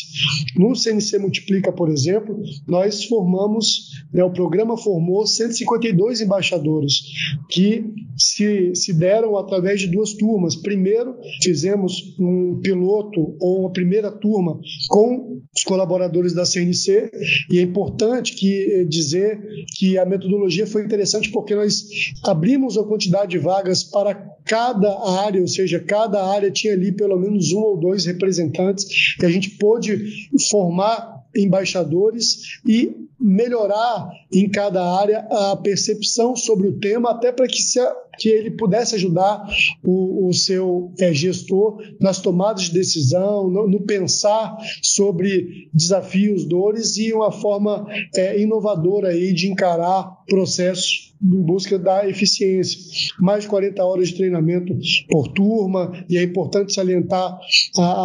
No 0.56 0.74
CNC 0.74 1.18
Multiplica, 1.18 1.72
por 1.72 1.90
exemplo, 1.90 2.40
nós 2.66 3.04
formamos, 3.04 3.90
né, 4.12 4.24
o 4.24 4.30
programa 4.30 4.76
formou 4.76 5.26
152 5.26 6.20
embaixadores 6.20 7.02
que 7.48 7.84
se, 8.16 8.74
se 8.74 8.92
deram 8.92 9.36
através 9.36 9.80
de 9.80 9.86
duas 9.86 10.14
turmas. 10.14 10.56
Primeiro, 10.56 11.16
fizemos 11.42 12.16
um 12.18 12.60
piloto 12.62 13.36
ou 13.40 13.60
uma 13.60 13.72
primeira 13.72 14.10
turma 14.10 14.58
com 14.88 15.40
os 15.54 15.62
colaboradores 15.64 16.32
da 16.32 16.44
CNC 16.44 17.10
e 17.50 17.58
é 17.58 17.62
importante 17.62 18.34
que 18.34 18.84
dizer 18.88 19.40
que 19.76 19.98
a 19.98 20.04
metodologia 20.04 20.66
foi 20.66 20.84
interessante 20.84 21.30
porque 21.30 21.54
nós 21.54 21.84
abrimos 22.24 22.76
a 22.76 22.84
quantidade 22.84 23.30
de 23.30 23.38
vagas 23.38 23.82
para 23.82 24.14
cada 24.44 25.22
área, 25.22 25.40
ou 25.40 25.48
seja, 25.48 25.78
cada 25.78 26.24
área 26.24 26.50
tinha 26.50 26.72
ali 26.72 26.92
pelo 26.92 27.18
menos 27.18 27.49
um 27.52 27.60
ou 27.60 27.76
dois 27.78 28.04
representantes 28.04 29.16
e 29.20 29.26
a 29.26 29.30
gente 29.30 29.50
pôde 29.50 30.28
formar 30.50 31.20
embaixadores 31.34 32.60
e 32.66 33.08
melhorar 33.20 34.10
em 34.32 34.48
cada 34.48 34.82
área 34.82 35.26
a 35.30 35.56
percepção 35.56 36.34
sobre 36.34 36.68
o 36.68 36.78
tema, 36.78 37.10
até 37.10 37.30
para 37.30 37.46
que, 37.46 37.58
que 38.18 38.28
ele 38.30 38.52
pudesse 38.52 38.94
ajudar 38.94 39.46
o, 39.84 40.28
o 40.28 40.32
seu 40.32 40.90
é, 40.98 41.12
gestor 41.12 41.78
nas 42.00 42.18
tomadas 42.18 42.62
de 42.64 42.72
decisão, 42.72 43.50
no, 43.50 43.68
no, 43.68 43.82
pensar 43.82 44.56
sobre 44.82 45.68
desafios, 45.72 46.46
dores 46.46 46.96
e 46.96 47.12
uma 47.12 47.30
forma 47.30 47.86
é, 48.14 48.40
inovadora 48.40 49.08
aí 49.08 49.34
de 49.34 49.50
encarar 49.50 50.18
processos 50.30 51.10
em 51.22 51.42
busca 51.42 51.78
da 51.78 52.08
eficiência. 52.08 52.78
Mais 53.20 53.42
de 53.42 53.48
40 53.50 53.84
horas 53.84 54.08
de 54.08 54.16
treinamento 54.16 54.74
por 55.08 55.28
turma, 55.28 55.92
e 56.08 56.16
é 56.16 56.22
importante 56.22 56.72
salientar 56.72 57.38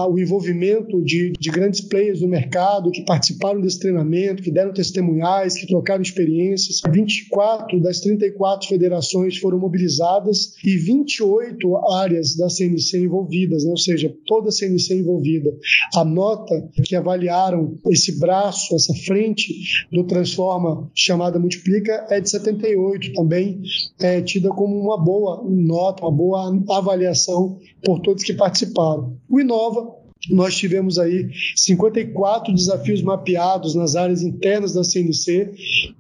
o 0.10 0.20
envolvimento 0.20 1.02
de, 1.04 1.32
de, 1.40 1.50
grandes 1.50 1.82
players 1.82 2.20
do 2.20 2.28
mercado 2.28 2.92
que 2.92 3.06
participaram 3.06 3.62
desse 3.62 3.80
treinamento, 3.80 4.44
que 4.44 4.52
deram 4.52 4.74
testemunhais, 4.74 5.56
que 5.56 5.68
trocaram 5.68 6.02
experiências. 6.02 6.82
24 6.92 7.80
das 7.82 8.02
34 8.02 8.68
federações 8.68 9.38
foram 9.38 9.60
mobilizadas 9.60 10.56
e 10.64 10.76
28 10.76 11.78
áreas 11.94 12.36
da 12.36 12.50
CNC 12.50 13.00
envolvidas, 13.00 13.64
né? 13.64 13.72
ou 13.72 13.78
seja, 13.78 14.14
toda 14.26 14.50
a 14.50 14.52
CNC 14.52 14.96
envolvida. 14.96 15.56
A 15.96 16.04
nota 16.04 16.70
que 16.84 16.96
avaliaram 16.96 17.78
esse 17.90 18.20
braço, 18.20 18.76
essa 18.76 18.94
frente 19.06 19.86
do 19.92 20.04
Transforma 20.04 20.90
chamada 20.94 21.40
Multiplica 21.40 22.06
é 22.16 22.22
de 22.22 22.30
78 22.30 23.14
também 23.14 23.62
é 24.00 24.22
tida 24.22 24.50
como 24.50 24.80
uma 24.80 24.98
boa 24.98 25.44
nota, 25.46 26.04
uma 26.04 26.12
boa 26.12 26.60
avaliação 26.70 27.60
por 27.84 28.00
todos 28.00 28.24
que 28.24 28.34
participaram. 28.34 29.18
O 29.30 29.40
Inova 29.40 30.05
nós 30.30 30.56
tivemos 30.56 30.98
aí 30.98 31.30
54 31.56 32.54
desafios 32.54 33.02
mapeados 33.02 33.76
nas 33.76 33.96
áreas 33.96 34.22
internas 34.22 34.74
da 34.74 34.84
CNC 34.84 35.52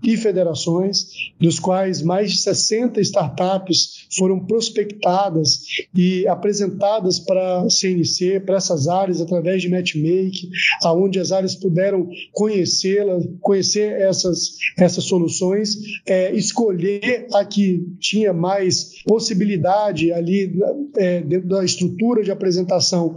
e 0.03 0.17
federações, 0.17 1.08
dos 1.39 1.60
quais 1.60 2.01
mais 2.01 2.32
de 2.32 2.39
60 2.39 3.00
startups 3.01 4.08
foram 4.17 4.39
prospectadas 4.39 5.62
e 5.94 6.27
apresentadas 6.27 7.20
para 7.20 7.62
a 7.62 7.70
CNC, 7.70 8.41
para 8.41 8.58
essas 8.58 8.88
áreas, 8.88 9.22
através 9.22 9.62
de 9.62 9.70
matchmaking, 9.70 10.50
aonde 10.84 11.20
as 11.20 11.32
áreas 11.32 11.55
puderam 11.55 12.08
conhecê-las, 12.32 13.25
conhecer 13.41 14.01
essas, 14.01 14.58
essas 14.77 15.03
soluções, 15.03 15.75
é, 16.05 16.34
escolher 16.34 17.27
a 17.34 17.44
que 17.46 17.86
tinha 18.00 18.34
mais 18.34 19.01
possibilidade 19.05 20.12
ali 20.12 20.53
é, 20.98 21.22
dentro 21.22 21.50
da 21.50 21.63
estrutura 21.63 22.24
de 22.24 22.32
apresentação 22.32 23.15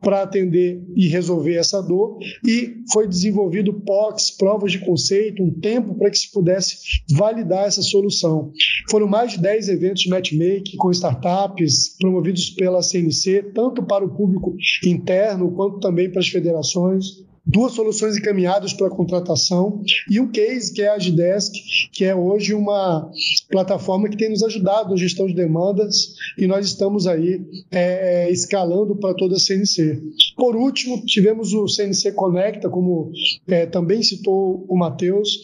para 0.00 0.22
atender 0.22 0.82
e 0.94 1.08
resolver 1.08 1.56
essa 1.56 1.80
dor. 1.82 2.18
E 2.46 2.76
foi 2.92 3.06
desenvolvido 3.06 3.72
POCs, 3.72 4.30
provas 4.30 4.72
de 4.72 4.78
conceito, 4.78 5.42
um 5.42 5.50
tempo 5.50 5.94
para 5.94 6.10
que 6.10 6.18
se 6.18 6.30
pudesse 6.30 7.02
validar 7.10 7.66
essa 7.66 7.82
solução. 7.82 8.52
Foram 8.90 9.06
mais 9.06 9.32
de 9.32 9.38
10 9.38 9.68
eventos 9.68 10.02
de 10.02 10.08
matchmaking 10.10 10.76
com 10.76 10.90
startups 10.90 11.96
promovidos 11.98 12.50
pela 12.50 12.82
CNC, 12.82 13.50
tanto 13.54 13.82
para 13.82 14.04
o 14.04 14.14
público 14.14 14.56
interno 14.84 15.52
quanto 15.52 15.80
também 15.80 16.10
para 16.10 16.20
as 16.20 16.28
federações 16.28 17.29
duas 17.50 17.72
soluções 17.72 18.16
encaminhadas 18.16 18.72
para 18.72 18.88
contratação 18.88 19.82
e 20.08 20.20
um 20.20 20.30
case 20.30 20.72
que 20.72 20.82
é 20.82 20.88
a 20.88 20.94
Agdesk, 20.94 21.52
que 21.92 22.04
é 22.04 22.14
hoje 22.14 22.54
uma 22.54 23.10
plataforma 23.50 24.08
que 24.08 24.16
tem 24.16 24.30
nos 24.30 24.42
ajudado 24.42 24.90
na 24.90 24.96
gestão 24.96 25.26
de 25.26 25.34
demandas 25.34 26.14
e 26.38 26.46
nós 26.46 26.66
estamos 26.66 27.06
aí 27.06 27.40
é, 27.70 28.26
é 28.26 28.30
escalando 28.30 28.94
para 28.96 29.14
toda 29.14 29.36
a 29.36 29.38
CNC. 29.38 30.00
Por 30.36 30.54
último, 30.54 31.04
tivemos 31.04 31.52
o 31.52 31.66
CNC 31.66 32.12
Conecta, 32.12 32.68
como 32.68 33.10
é, 33.48 33.66
também 33.66 34.02
citou 34.02 34.64
o 34.68 34.76
Matheus, 34.76 35.38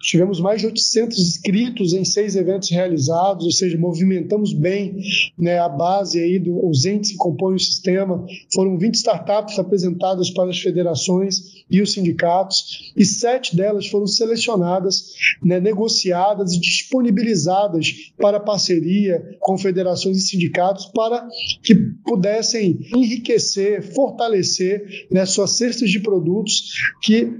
tivemos 0.00 0.40
mais 0.40 0.60
de 0.60 0.66
800 0.66 1.18
inscritos 1.18 1.92
em 1.92 2.04
seis 2.04 2.36
eventos 2.36 2.70
realizados, 2.70 3.44
ou 3.44 3.50
seja, 3.50 3.78
movimentamos 3.78 4.52
bem 4.52 4.96
né, 5.38 5.58
a 5.58 5.68
base 5.68 6.18
aí 6.18 6.38
dos 6.38 6.84
entes 6.84 7.12
que 7.12 7.16
compõem 7.16 7.56
o 7.56 7.58
sistema. 7.58 8.24
Foram 8.54 8.78
20 8.78 8.94
startups 8.94 9.58
apresentadas 9.58 10.30
para 10.30 10.50
as 10.50 10.60
federações 10.60 11.45
e 11.70 11.82
os 11.82 11.92
sindicatos, 11.92 12.92
e 12.96 13.04
sete 13.04 13.56
delas 13.56 13.86
foram 13.88 14.06
selecionadas, 14.06 15.14
né, 15.42 15.60
negociadas 15.60 16.52
e 16.52 16.60
disponibilizadas 16.60 18.12
para 18.16 18.40
parceria 18.40 19.36
com 19.40 19.58
federações 19.58 20.18
e 20.18 20.20
sindicatos 20.20 20.86
para 20.86 21.26
que 21.62 21.74
pudessem 22.04 22.78
enriquecer, 22.94 23.82
fortalecer 23.82 25.06
né, 25.10 25.26
suas 25.26 25.52
cestas 25.52 25.90
de 25.90 26.00
produtos 26.00 26.72
que 27.02 27.32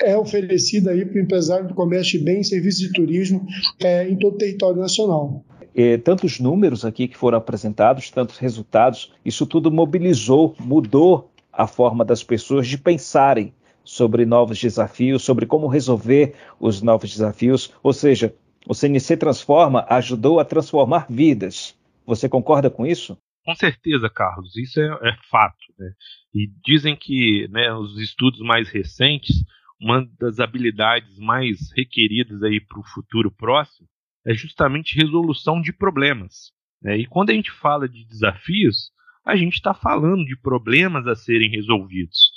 é 0.00 0.16
oferecida 0.16 0.90
aí 0.90 1.04
para 1.04 1.16
o 1.16 1.22
empresário 1.22 1.68
do 1.68 1.74
comércio 1.74 2.18
de 2.18 2.24
bens, 2.24 2.48
serviços 2.48 2.80
de 2.80 2.92
turismo 2.92 3.46
é, 3.80 4.08
em 4.08 4.16
todo 4.18 4.34
o 4.34 4.38
território 4.38 4.80
nacional. 4.80 5.44
E, 5.74 5.98
tantos 5.98 6.38
números 6.38 6.84
aqui 6.84 7.08
que 7.08 7.16
foram 7.16 7.38
apresentados, 7.38 8.10
tantos 8.10 8.38
resultados, 8.38 9.12
isso 9.24 9.44
tudo 9.44 9.70
mobilizou, 9.72 10.54
mudou 10.60 11.30
a 11.56 11.66
forma 11.66 12.04
das 12.04 12.22
pessoas 12.22 12.66
de 12.66 12.78
pensarem 12.78 13.54
sobre 13.84 14.24
novos 14.24 14.60
desafios, 14.60 15.22
sobre 15.22 15.46
como 15.46 15.66
resolver 15.66 16.34
os 16.58 16.80
novos 16.80 17.10
desafios. 17.10 17.72
Ou 17.82 17.92
seja, 17.92 18.34
o 18.66 18.74
CNC 18.74 19.16
Transforma 19.18 19.86
ajudou 19.88 20.40
a 20.40 20.44
transformar 20.44 21.06
vidas. 21.08 21.76
Você 22.06 22.28
concorda 22.28 22.70
com 22.70 22.86
isso? 22.86 23.16
Com 23.44 23.54
certeza, 23.54 24.08
Carlos, 24.08 24.56
isso 24.56 24.80
é, 24.80 24.86
é 24.86 25.16
fato. 25.30 25.64
Né? 25.78 25.92
E 26.34 26.50
dizem 26.64 26.96
que 26.96 27.46
né, 27.50 27.72
os 27.74 27.98
estudos 28.00 28.40
mais 28.40 28.70
recentes, 28.70 29.44
uma 29.78 30.06
das 30.18 30.40
habilidades 30.40 31.18
mais 31.18 31.70
requeridas 31.76 32.40
para 32.66 32.80
o 32.80 32.84
futuro 32.84 33.30
próximo 33.30 33.86
é 34.26 34.32
justamente 34.32 34.96
resolução 34.96 35.60
de 35.60 35.72
problemas. 35.74 36.52
Né? 36.82 36.96
E 36.96 37.06
quando 37.06 37.30
a 37.30 37.34
gente 37.34 37.50
fala 37.50 37.86
de 37.86 38.06
desafios, 38.06 38.90
a 39.24 39.36
gente 39.36 39.54
está 39.54 39.72
falando 39.72 40.24
de 40.24 40.36
problemas 40.36 41.06
a 41.06 41.14
serem 41.14 41.50
resolvidos. 41.50 42.30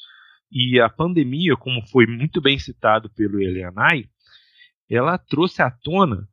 E 0.51 0.79
a 0.79 0.87
pandemia, 0.87 1.55
como 1.57 1.85
foi 1.87 2.07
muito 2.07 2.39
bem 2.39 2.57
citado 2.57 3.09
pelo 3.09 3.41
Elianai, 3.41 4.05
ela 4.89 5.17
trouxe 5.17 5.61
à 5.61 5.69
tona 5.69 6.27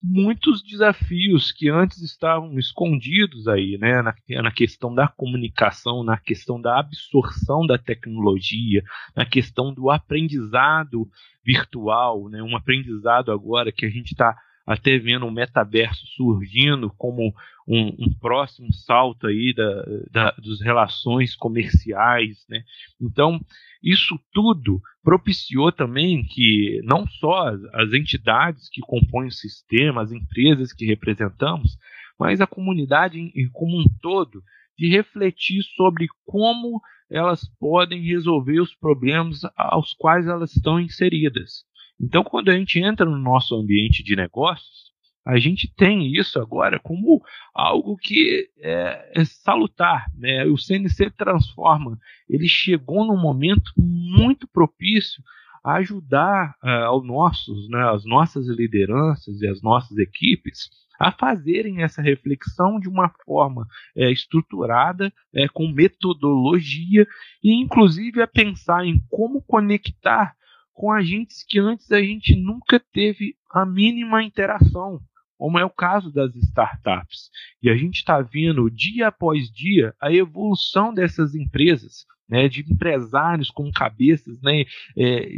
muitos 0.00 0.62
desafios 0.62 1.50
que 1.50 1.68
antes 1.68 2.00
estavam 2.02 2.56
escondidos 2.56 3.48
aí, 3.48 3.76
né, 3.78 4.00
na, 4.00 4.14
na, 4.42 4.52
questão 4.52 4.94
da 4.94 5.08
comunicação, 5.08 6.04
na 6.04 6.16
questão 6.16 6.60
da 6.60 6.78
absorção 6.78 7.66
da 7.66 7.76
tecnologia, 7.76 8.82
na 9.16 9.26
questão 9.26 9.74
do 9.74 9.90
aprendizado 9.90 11.08
virtual, 11.44 12.28
né, 12.28 12.40
um 12.40 12.56
aprendizado 12.56 13.32
agora 13.32 13.72
que 13.72 13.84
a 13.84 13.90
gente 13.90 14.12
está 14.12 14.36
até 14.68 14.98
vendo 14.98 15.26
o 15.26 15.30
metaverso 15.30 16.06
surgindo 16.08 16.92
como 16.98 17.32
um, 17.66 17.86
um 17.98 18.14
próximo 18.20 18.70
salto 18.70 19.26
aí 19.26 19.54
da, 19.54 19.82
da, 20.10 20.30
das 20.32 20.60
relações 20.60 21.34
comerciais, 21.34 22.44
né? 22.50 22.62
Então, 23.00 23.40
isso 23.82 24.20
tudo 24.30 24.78
propiciou 25.02 25.72
também 25.72 26.22
que 26.22 26.82
não 26.84 27.06
só 27.06 27.48
as, 27.48 27.64
as 27.72 27.92
entidades 27.94 28.68
que 28.68 28.82
compõem 28.82 29.28
o 29.28 29.32
sistema, 29.32 30.02
as 30.02 30.12
empresas 30.12 30.70
que 30.70 30.84
representamos, 30.84 31.78
mas 32.20 32.42
a 32.42 32.46
comunidade 32.46 33.18
em, 33.18 33.48
como 33.50 33.80
um 33.80 33.86
todo, 34.02 34.42
de 34.76 34.86
refletir 34.90 35.62
sobre 35.76 36.08
como 36.26 36.78
elas 37.10 37.48
podem 37.58 38.02
resolver 38.02 38.60
os 38.60 38.74
problemas 38.74 39.40
aos 39.56 39.94
quais 39.94 40.26
elas 40.26 40.54
estão 40.54 40.78
inseridas. 40.78 41.64
Então, 42.00 42.22
quando 42.22 42.50
a 42.50 42.56
gente 42.56 42.78
entra 42.78 43.04
no 43.04 43.18
nosso 43.18 43.54
ambiente 43.54 44.02
de 44.02 44.14
negócios, 44.14 44.88
a 45.26 45.38
gente 45.38 45.70
tem 45.76 46.14
isso 46.16 46.40
agora 46.40 46.78
como 46.78 47.22
algo 47.54 47.96
que 47.96 48.48
é, 48.60 49.12
é 49.14 49.24
salutar. 49.24 50.06
Né? 50.16 50.44
O 50.46 50.56
CNC 50.56 51.10
transforma. 51.10 51.98
Ele 52.28 52.48
chegou 52.48 53.04
num 53.04 53.20
momento 53.20 53.72
muito 53.76 54.48
propício 54.48 55.22
a 55.62 55.74
ajudar 55.74 56.54
uh, 56.62 56.86
ao 56.86 57.02
nossos, 57.02 57.68
né, 57.68 57.90
as 57.90 58.04
nossas 58.04 58.46
lideranças 58.46 59.42
e 59.42 59.46
as 59.46 59.60
nossas 59.60 59.98
equipes 59.98 60.70
a 60.98 61.12
fazerem 61.12 61.82
essa 61.82 62.02
reflexão 62.02 62.80
de 62.80 62.88
uma 62.88 63.08
forma 63.24 63.66
é, 63.96 64.10
estruturada, 64.10 65.12
é, 65.32 65.46
com 65.46 65.68
metodologia 65.68 67.06
e 67.42 67.54
inclusive 67.54 68.20
a 68.20 68.26
pensar 68.26 68.84
em 68.84 69.00
como 69.08 69.40
conectar 69.42 70.34
com 70.78 70.92
agentes 70.92 71.44
que 71.44 71.58
antes 71.58 71.90
a 71.90 72.00
gente 72.00 72.36
nunca 72.36 72.78
teve 72.78 73.34
a 73.50 73.66
mínima 73.66 74.22
interação, 74.22 75.00
como 75.36 75.58
é 75.58 75.64
o 75.64 75.70
caso 75.70 76.12
das 76.12 76.32
startups. 76.36 77.30
E 77.60 77.68
a 77.68 77.76
gente 77.76 77.96
está 77.96 78.20
vendo 78.20 78.70
dia 78.70 79.08
após 79.08 79.50
dia 79.50 79.92
a 80.00 80.12
evolução 80.12 80.94
dessas 80.94 81.34
empresas. 81.34 82.06
Né, 82.30 82.46
de 82.46 82.60
empresários 82.60 83.50
com 83.50 83.72
cabeças 83.72 84.38
né, 84.42 84.66
é, 84.98 85.30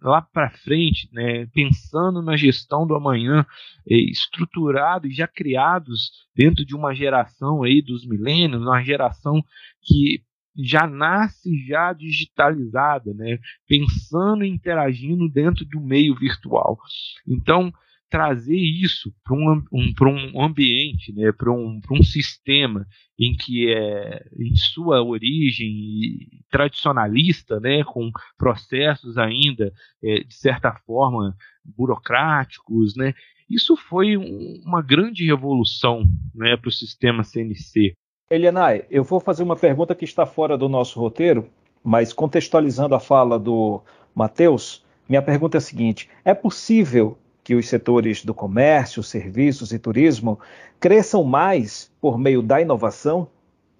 lá 0.00 0.22
para 0.22 0.48
frente, 0.48 1.08
né, 1.12 1.44
pensando 1.46 2.22
na 2.22 2.36
gestão 2.36 2.86
do 2.86 2.94
amanhã, 2.94 3.44
é, 3.84 3.96
estruturados 3.96 5.10
e 5.10 5.12
já 5.12 5.26
criados 5.26 6.12
dentro 6.36 6.64
de 6.64 6.76
uma 6.76 6.94
geração 6.94 7.64
aí 7.64 7.82
dos 7.82 8.06
milênios, 8.06 8.62
uma 8.62 8.80
geração 8.80 9.42
que 9.82 10.22
já 10.56 10.86
nasce 10.86 11.66
já 11.66 11.92
digitalizada, 11.92 13.12
né? 13.14 13.38
pensando 13.66 14.44
e 14.44 14.48
interagindo 14.48 15.28
dentro 15.28 15.64
do 15.64 15.80
meio 15.80 16.14
virtual. 16.14 16.78
Então, 17.26 17.72
trazer 18.08 18.56
isso 18.56 19.12
para 19.24 19.34
um, 19.34 19.62
um, 19.72 19.92
um 20.34 20.42
ambiente, 20.42 21.12
né? 21.12 21.32
para 21.32 21.52
um, 21.52 21.80
um 21.90 22.02
sistema 22.02 22.86
em 23.18 23.34
que 23.34 23.72
é 23.72 24.24
em 24.38 24.54
sua 24.56 25.02
origem 25.02 26.18
tradicionalista, 26.50 27.60
né? 27.60 27.84
com 27.84 28.10
processos 28.38 29.18
ainda, 29.18 29.72
é, 30.02 30.20
de 30.20 30.34
certa 30.34 30.72
forma, 30.86 31.36
burocráticos, 31.64 32.96
né? 32.96 33.14
isso 33.48 33.76
foi 33.76 34.16
um, 34.16 34.60
uma 34.64 34.82
grande 34.82 35.24
revolução 35.24 36.04
né, 36.34 36.56
para 36.56 36.68
o 36.68 36.72
sistema 36.72 37.22
CNC. 37.22 37.94
Elianai, 38.28 38.84
eu 38.90 39.04
vou 39.04 39.20
fazer 39.20 39.44
uma 39.44 39.54
pergunta 39.54 39.94
que 39.94 40.04
está 40.04 40.26
fora 40.26 40.58
do 40.58 40.68
nosso 40.68 40.98
roteiro, 40.98 41.48
mas 41.82 42.12
contextualizando 42.12 42.92
a 42.92 42.98
fala 42.98 43.38
do 43.38 43.80
Matheus, 44.12 44.84
minha 45.08 45.22
pergunta 45.22 45.56
é 45.56 45.60
a 45.60 45.60
seguinte: 45.60 46.10
é 46.24 46.34
possível 46.34 47.16
que 47.44 47.54
os 47.54 47.68
setores 47.68 48.24
do 48.24 48.34
comércio, 48.34 49.00
serviços 49.00 49.72
e 49.72 49.78
turismo 49.78 50.40
cresçam 50.80 51.22
mais 51.22 51.88
por 52.00 52.18
meio 52.18 52.42
da 52.42 52.60
inovação? 52.60 53.28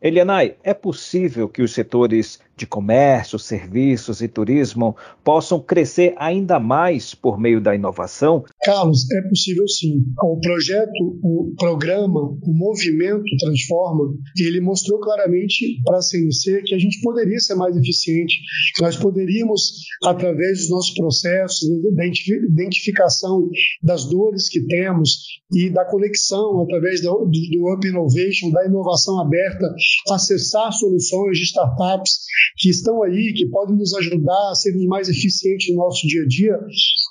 Elianai, 0.01 0.55
é 0.63 0.73
possível 0.73 1.49
que 1.49 1.63
os 1.63 1.75
setores 1.75 2.39
de 2.57 2.67
comércio, 2.67 3.39
serviços 3.39 4.23
e 4.23 4.29
turismo 4.29 4.97
possam 5.23 5.61
crescer 5.61 6.15
ainda 6.17 6.59
mais 6.59 7.15
por 7.15 7.39
meio 7.39 7.61
da 7.61 7.75
inovação? 7.75 8.45
Carlos, 8.65 9.11
é 9.13 9.29
possível 9.29 9.69
sim. 9.69 10.03
O 10.23 10.41
projeto, 10.41 10.91
o 11.23 11.55
programa, 11.59 12.21
o 12.21 12.53
movimento 12.55 13.25
Transforma, 13.39 14.15
ele 14.39 14.61
mostrou 14.61 14.99
claramente 15.01 15.81
para 15.85 15.99
a 15.99 16.03
CNC 16.03 16.63
que 16.65 16.75
a 16.75 16.79
gente 16.79 17.01
poderia 17.03 17.39
ser 17.39 17.55
mais 17.55 17.77
eficiente, 17.77 18.39
que 18.75 18.83
nós 18.83 18.97
poderíamos, 18.97 19.73
através 20.05 20.61
dos 20.61 20.71
nossos 20.71 20.95
processos, 20.95 21.69
da 21.95 22.07
identificação 22.07 23.49
das 23.83 24.07
dores 24.07 24.49
que 24.49 24.61
temos 24.67 25.19
e 25.53 25.71
da 25.71 25.85
conexão 25.85 26.63
através 26.63 27.01
do, 27.03 27.27
do 27.27 27.73
Up 27.75 27.87
Innovation, 27.87 28.51
da 28.51 28.65
inovação 28.65 29.21
aberta, 29.21 29.67
acessar 30.11 30.73
soluções 30.73 31.39
de 31.39 31.45
startups 31.45 32.21
que 32.57 32.71
estão 32.71 33.03
aí, 33.03 33.33
que 33.35 33.47
podem 33.47 33.77
nos 33.77 33.95
ajudar 33.95 34.51
a 34.51 34.55
sermos 34.55 34.85
mais 34.87 35.09
eficientes 35.09 35.69
no 35.75 35.77
nosso 35.77 36.07
dia 36.07 36.23
a 36.23 36.27
dia, 36.27 36.59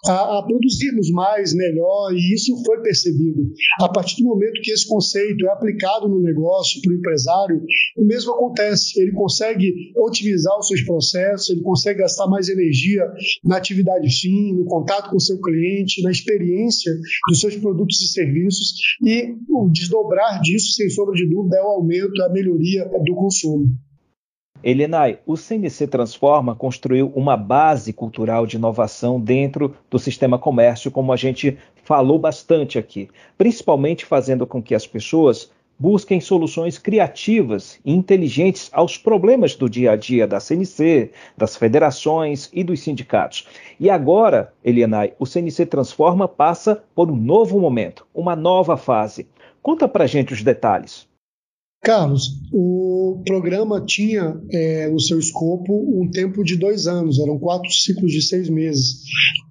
a, 0.08 0.39
a 0.39 0.43
produzirmos 0.43 1.10
mais, 1.12 1.53
melhor, 1.53 2.13
e 2.13 2.34
isso 2.34 2.55
foi 2.65 2.81
percebido. 2.81 3.51
A 3.79 3.89
partir 3.89 4.21
do 4.21 4.29
momento 4.29 4.62
que 4.62 4.71
esse 4.71 4.88
conceito 4.88 5.45
é 5.45 5.51
aplicado 5.51 6.08
no 6.08 6.21
negócio, 6.21 6.81
para 6.81 6.93
o 6.93 6.97
empresário, 6.97 7.62
o 7.97 8.05
mesmo 8.05 8.34
acontece. 8.34 8.99
Ele 8.99 9.12
consegue 9.12 9.73
otimizar 9.95 10.58
os 10.60 10.67
seus 10.67 10.81
processos, 10.81 11.49
ele 11.49 11.62
consegue 11.62 11.99
gastar 11.99 12.27
mais 12.27 12.49
energia 12.49 13.03
na 13.43 13.58
atividade 13.58 14.10
fim, 14.19 14.53
no 14.53 14.65
contato 14.65 15.10
com 15.10 15.17
o 15.17 15.21
seu 15.21 15.39
cliente, 15.39 16.01
na 16.01 16.12
experiência 16.12 16.91
dos 17.29 17.39
seus 17.39 17.55
produtos 17.55 18.01
e 18.01 18.08
serviços, 18.08 18.73
e 19.03 19.36
o 19.49 19.69
desdobrar 19.69 20.41
disso, 20.41 20.73
sem 20.73 20.89
sombra 20.89 21.13
de 21.15 21.27
dúvida, 21.27 21.58
é 21.58 21.62
o 21.62 21.67
aumento, 21.67 22.21
é 22.21 22.25
a 22.25 22.29
melhoria 22.29 22.86
do 22.86 23.15
consumo. 23.15 23.67
Elenai, 24.65 25.19
o 25.28 25.38
CNC 25.38 25.86
Transforma 25.86 26.56
construiu 26.56 27.12
uma 27.15 27.38
base 27.38 27.93
cultural 27.93 28.47
de 28.47 28.56
inovação 28.56 29.21
dentro 29.21 29.75
do 29.91 29.99
sistema 29.99 30.39
comércio, 30.39 30.89
como 30.89 31.13
a 31.13 31.15
gente 31.15 31.56
falou 31.84 32.17
bastante 32.17 32.80
aqui, 32.80 33.08
principalmente 33.38 34.04
fazendo 34.04 34.47
com 34.47 34.63
que 34.63 34.73
as 34.73 34.88
pessoas 34.88 35.51
busquem 35.78 36.19
soluções 36.19 36.80
criativas 36.80 37.80
e 37.86 37.93
inteligentes 37.93 38.71
aos 38.73 38.97
problemas 38.97 39.54
do 39.54 39.69
dia 39.69 39.91
a 39.91 39.95
dia 39.95 40.25
da 40.25 40.39
CNC, 40.39 41.12
das 41.38 41.56
federações 41.56 42.49
e 42.51 42.63
dos 42.63 42.80
sindicatos. 42.80 43.47
E 43.80 43.88
agora, 43.88 44.51
Elianai, 44.63 45.13
o 45.19 45.28
CNC 45.28 45.67
Transforma 45.67 46.28
passa 46.28 46.84
por 46.95 47.12
um 47.12 47.15
novo 47.15 47.60
momento, 47.60 48.08
uma 48.15 48.36
nova 48.36 48.78
fase. 48.78 49.28
Conta 49.62 49.88
pra 49.88 50.08
gente 50.08 50.34
os 50.34 50.41
detalhes. 50.41 51.08
Carlos, 51.86 52.41
o 52.52 53.21
programa 53.28 53.80
tinha 53.80 54.41
é, 54.52 54.89
no 54.89 55.00
seu 55.00 55.19
escopo 55.19 55.71
um 55.71 56.10
tempo 56.10 56.43
de 56.43 56.56
dois 56.56 56.88
anos, 56.88 57.19
eram 57.19 57.38
quatro 57.38 57.71
ciclos 57.71 58.12
de 58.12 58.24
seis 58.24 58.50
meses. 58.50 59.04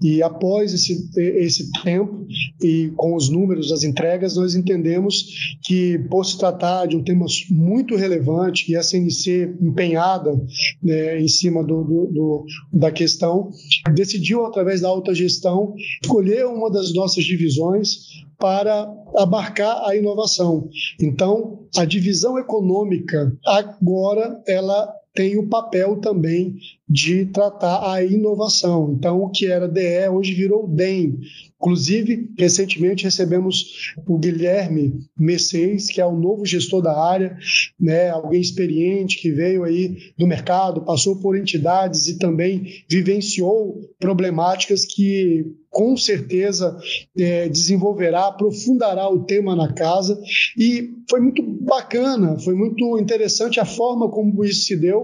E 0.03 0.20
após 0.20 0.75
esse, 0.75 1.09
esse 1.16 1.70
tempo, 1.85 2.27
e 2.61 2.90
com 2.97 3.14
os 3.14 3.29
números 3.29 3.68
das 3.70 3.85
entregas, 3.85 4.35
nós 4.35 4.57
entendemos 4.57 5.57
que, 5.62 5.97
por 6.11 6.25
se 6.25 6.37
tratar 6.37 6.87
de 6.87 6.97
um 6.97 7.05
tema 7.05 7.25
muito 7.51 7.94
relevante 7.94 8.68
e 8.73 8.75
a 8.75 8.83
CNC 8.83 9.55
empenhada 9.62 10.35
né, 10.83 11.20
em 11.20 11.29
cima 11.29 11.62
do, 11.62 11.85
do, 11.85 12.07
do, 12.07 12.47
da 12.73 12.90
questão, 12.90 13.49
decidiu, 13.94 14.44
através 14.44 14.81
da 14.81 14.88
alta 14.88 15.14
gestão, 15.14 15.73
escolher 16.03 16.47
uma 16.47 16.68
das 16.68 16.92
nossas 16.92 17.23
divisões 17.23 18.25
para 18.44 18.94
abarcar 19.16 19.88
a 19.88 19.96
inovação. 19.96 20.68
Então, 21.00 21.61
a 21.74 21.87
divisão 21.87 22.38
econômica 22.38 23.35
agora 23.42 24.38
ela 24.46 24.94
tem 25.14 25.38
o 25.38 25.46
papel 25.46 25.96
também 26.00 26.57
de 26.88 27.27
tratar 27.27 27.92
a 27.92 28.05
inovação. 28.05 28.94
Então, 28.98 29.22
o 29.22 29.31
que 29.31 29.46
era 29.46 29.68
DE 29.68 30.09
hoje 30.11 30.35
virou 30.35 30.68
DEM. 30.68 31.18
Inclusive, 31.57 32.31
recentemente 32.37 33.05
recebemos 33.05 33.94
o 34.07 34.18
Guilherme 34.18 35.00
Messeis, 35.16 35.87
que 35.87 36.00
é 36.00 36.05
o 36.05 36.16
novo 36.16 36.44
gestor 36.44 36.83
da 36.83 36.94
área, 37.00 37.38
né, 37.81 38.11
alguém 38.11 38.40
experiente 38.40 39.18
que 39.18 39.31
veio 39.31 39.64
aí 39.64 39.96
do 40.18 40.27
mercado, 40.27 40.85
passou 40.85 41.20
por 41.20 41.38
entidades 41.38 42.07
e 42.09 42.18
também 42.18 42.85
vivenciou 42.90 43.81
problemáticas 43.98 44.85
que 44.85 45.55
com 45.74 45.96
certeza 45.96 46.79
é, 47.18 47.48
desenvolverá, 47.48 48.29
aprofundará 48.29 49.11
o 49.11 49.24
tema 49.24 49.57
na 49.57 49.72
casa 49.72 50.16
e 50.57 50.94
foi 51.11 51.20
muito 51.20 51.42
bacana, 51.42 52.38
foi 52.38 52.55
muito 52.55 52.96
interessante 52.98 53.59
a 53.59 53.64
forma 53.64 54.09
como 54.09 54.44
isso 54.44 54.66
se 54.66 54.77
deu. 54.77 55.04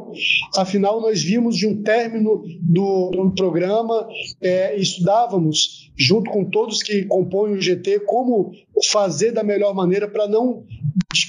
Afinal, 0.57 1.01
nós 1.01 1.23
vimos 1.23 1.57
de 1.57 1.67
um 1.67 1.83
término 1.83 2.43
do, 2.61 3.11
do 3.11 3.31
programa, 3.35 4.09
é, 4.41 4.77
estudávamos 4.77 5.91
junto 5.97 6.31
com 6.31 6.45
todos 6.45 6.83
que 6.83 7.05
compõem 7.05 7.55
o 7.55 7.61
GT 7.61 8.01
como 8.01 8.53
fazer 8.91 9.33
da 9.33 9.43
melhor 9.43 9.75
maneira 9.75 10.09
para 10.09 10.27
não 10.27 10.65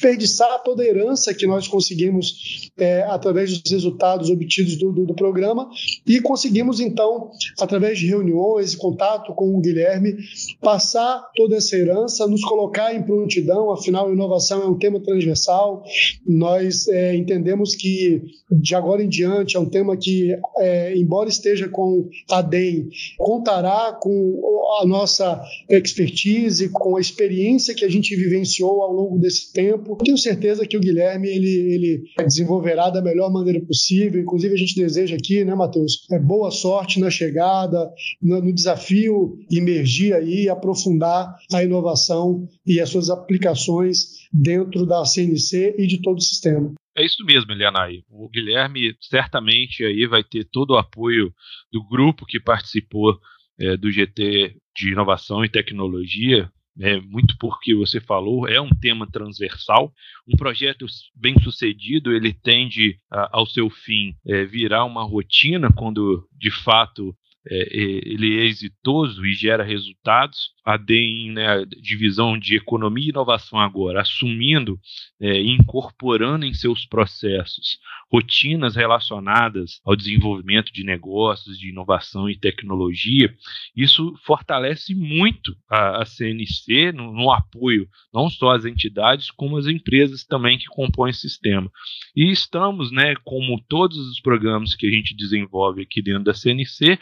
desperdiçar 0.01 0.63
toda 0.63 0.81
a 0.81 0.85
herança 0.85 1.33
que 1.33 1.45
nós 1.45 1.67
conseguimos 1.67 2.71
é, 2.77 3.03
através 3.03 3.59
dos 3.59 3.71
resultados 3.71 4.29
obtidos 4.29 4.75
do, 4.77 4.91
do, 4.91 5.05
do, 5.05 5.13
programa 5.13 5.69
e 6.07 6.19
conseguimos 6.19 6.79
então, 6.79 7.29
através 7.59 7.99
de 7.99 8.07
reuniões 8.07 8.73
e 8.73 8.77
contato 8.77 9.33
com 9.35 9.55
o 9.55 9.61
Guilherme, 9.61 10.15
passar 10.59 11.23
toda 11.35 11.57
essa 11.57 11.77
herança, 11.77 12.27
nos 12.27 12.43
colocar 12.43 12.95
em 12.95 13.03
prontidão, 13.03 13.71
afinal, 13.71 14.11
inovação 14.11 14.63
é 14.63 14.65
um 14.65 14.77
tema 14.77 14.99
transversal, 14.99 15.83
nós 16.25 16.87
é, 16.87 17.15
entendemos 17.15 17.75
que 17.75 18.21
de 18.51 18.75
agora 18.75 19.03
em 19.03 19.09
diante 19.09 19.55
é 19.55 19.59
um 19.59 19.69
tema 19.69 19.95
que, 19.95 20.35
é, 20.57 20.97
embora 20.97 21.29
esteja 21.29 21.69
com 21.69 22.09
a 22.29 22.41
DEM, 22.41 22.89
contará 23.17 23.97
com 24.01 24.61
a 24.81 24.85
nossa 24.85 25.41
expertise, 25.69 26.69
com 26.69 26.95
a 26.95 27.01
experiência 27.01 27.75
que 27.75 27.85
a 27.85 27.89
gente 27.89 28.15
vivenciou 28.15 28.81
ao 28.81 28.91
longo 28.91 29.19
desse 29.19 29.51
tempo. 29.53 29.90
Tenho 29.97 30.17
certeza 30.17 30.65
que 30.65 30.77
o 30.77 30.79
Guilherme 30.79 31.27
ele, 31.27 31.73
ele 31.73 32.03
desenvolverá 32.23 32.89
da 32.89 33.01
melhor 33.01 33.31
maneira 33.31 33.59
possível. 33.61 34.21
Inclusive, 34.21 34.53
a 34.53 34.57
gente 34.57 34.75
deseja 34.75 35.15
aqui, 35.15 35.43
né, 35.43 35.55
Matheus, 35.55 36.05
é, 36.11 36.19
boa 36.19 36.51
sorte 36.51 36.99
na 36.99 37.09
chegada, 37.09 37.91
no, 38.21 38.41
no 38.41 38.53
desafio, 38.53 39.37
emergir 39.51 40.13
aí, 40.13 40.49
aprofundar 40.49 41.35
a 41.53 41.63
inovação 41.63 42.47
e 42.65 42.79
as 42.79 42.89
suas 42.89 43.09
aplicações 43.09 44.21
dentro 44.31 44.85
da 44.85 45.05
CNC 45.05 45.75
e 45.77 45.87
de 45.87 46.01
todo 46.01 46.17
o 46.17 46.21
sistema. 46.21 46.73
É 46.95 47.05
isso 47.05 47.23
mesmo, 47.25 47.51
Elianai. 47.51 48.03
O 48.09 48.29
Guilherme 48.29 48.95
certamente 48.99 49.83
aí 49.83 50.05
vai 50.07 50.23
ter 50.23 50.43
todo 50.43 50.71
o 50.71 50.77
apoio 50.77 51.33
do 51.71 51.85
grupo 51.87 52.25
que 52.25 52.39
participou 52.39 53.17
é, 53.59 53.77
do 53.77 53.91
GT 53.91 54.55
de 54.75 54.91
inovação 54.91 55.43
e 55.45 55.49
tecnologia, 55.49 56.51
é, 56.79 56.99
muito 57.01 57.35
porque 57.37 57.75
você 57.75 57.99
falou, 57.99 58.47
é 58.47 58.59
um 58.61 58.69
tema 58.69 59.09
transversal. 59.09 59.93
Um 60.27 60.37
projeto 60.37 60.85
bem 61.15 61.37
sucedido, 61.41 62.13
ele 62.13 62.33
tende 62.33 62.99
a, 63.11 63.37
ao 63.37 63.45
seu 63.45 63.69
fim 63.69 64.15
é, 64.25 64.45
virar 64.45 64.85
uma 64.85 65.03
rotina 65.03 65.71
quando 65.71 66.27
de 66.37 66.51
fato 66.51 67.15
ele 67.45 68.39
é 68.39 68.45
exitoso 68.45 69.25
e 69.25 69.33
gera 69.33 69.63
resultados. 69.63 70.51
A 70.63 70.77
DEM, 70.77 71.31
né, 71.31 71.47
a 71.47 71.65
divisão 71.65 72.37
de 72.37 72.55
economia 72.55 73.07
e 73.07 73.09
inovação 73.09 73.59
agora, 73.59 74.01
assumindo 74.01 74.79
é, 75.19 75.41
e 75.41 75.49
incorporando 75.49 76.45
em 76.45 76.53
seus 76.53 76.85
processos 76.85 77.79
rotinas 78.11 78.75
relacionadas 78.75 79.79
ao 79.85 79.95
desenvolvimento 79.95 80.71
de 80.71 80.83
negócios, 80.83 81.57
de 81.57 81.69
inovação 81.69 82.29
e 82.29 82.37
tecnologia, 82.37 83.33
isso 83.75 84.13
fortalece 84.23 84.93
muito 84.93 85.55
a, 85.69 86.01
a 86.01 86.05
CNC 86.05 86.91
no, 86.91 87.13
no, 87.13 87.31
apoio 87.31 87.87
não 88.13 88.29
só 88.29 88.51
às 88.51 88.65
entidades, 88.65 89.31
como 89.31 89.57
às 89.57 89.65
empresas 89.65 90.25
também 90.25 90.57
que 90.57 90.65
compõem 90.65 91.11
o 91.11 91.15
sistema. 91.15 91.71
E 92.15 92.29
estamos, 92.29 92.91
né, 92.91 93.15
como 93.23 93.63
todos 93.67 93.97
os 93.97 94.19
programas 94.19 94.75
que 94.75 94.85
a 94.85 94.91
gente 94.91 95.15
desenvolve 95.15 95.81
aqui 95.81 96.01
dentro 96.01 96.25
da 96.25 96.33
CNC, 96.33 96.99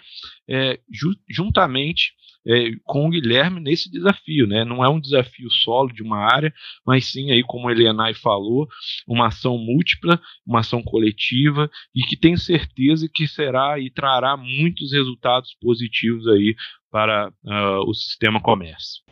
é, 0.47 0.79
ju 0.91 1.13
juntamente 1.29 2.13
é, 2.47 2.71
com 2.83 3.05
o 3.05 3.09
Guilherme 3.09 3.59
nesse 3.59 3.91
desafio, 3.91 4.47
né? 4.47 4.63
Não 4.63 4.83
é 4.83 4.89
um 4.89 4.99
desafio 4.99 5.49
solo 5.49 5.91
de 5.91 6.01
uma 6.01 6.17
área, 6.17 6.53
mas 6.85 7.11
sim 7.11 7.31
aí, 7.31 7.43
como 7.43 7.67
a 7.67 7.71
Elianai 7.71 8.13
falou, 8.13 8.67
uma 9.07 9.27
ação 9.27 9.57
múltipla, 9.57 10.19
uma 10.45 10.59
ação 10.59 10.81
coletiva 10.81 11.69
e 11.93 12.01
que 12.01 12.17
tem 12.17 12.37
certeza 12.37 13.09
que 13.13 13.27
será 13.27 13.79
e 13.79 13.89
trará 13.89 14.37
muitos 14.37 14.91
resultados 14.91 15.55
positivos 15.61 16.27
aí 16.27 16.55
para 16.91 17.29
uh, 17.43 17.87
o 17.87 17.93
sistema 17.93 18.41
comércio. 18.41 19.03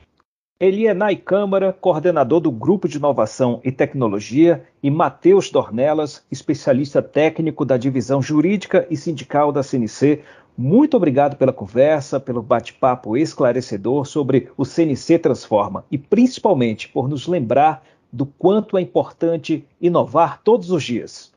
Elienay 0.60 1.18
Câmara, 1.18 1.72
coordenador 1.72 2.40
do 2.40 2.50
Grupo 2.50 2.88
de 2.88 2.98
Inovação 2.98 3.62
e 3.64 3.72
Tecnologia, 3.72 4.66
e 4.82 4.90
Matheus 4.90 5.52
Dornelas, 5.52 6.26
especialista 6.32 7.00
técnico 7.00 7.64
da 7.64 7.78
Divisão 7.78 8.24
Jurídica 8.24 8.88
e 8.90 8.98
Sindical 8.98 9.52
da 9.52 9.62
CNC, 9.62 10.24
muito 10.58 10.98
obrigado 10.98 11.38
pela 11.38 11.54
conversa, 11.54 12.20
pelo 12.20 12.42
bate-papo 12.42 13.16
esclarecedor 13.16 14.06
sobre 14.08 14.50
o 14.58 14.66
CNC 14.66 15.20
Transforma 15.20 15.86
e 15.92 15.98
principalmente 15.98 16.90
por 16.90 17.08
nos 17.08 17.28
lembrar 17.28 17.84
do 18.12 18.26
quanto 18.26 18.78
é 18.78 18.82
importante 18.82 19.64
inovar 19.80 20.42
todos 20.42 20.72
os 20.72 20.84
dias. 20.84 21.32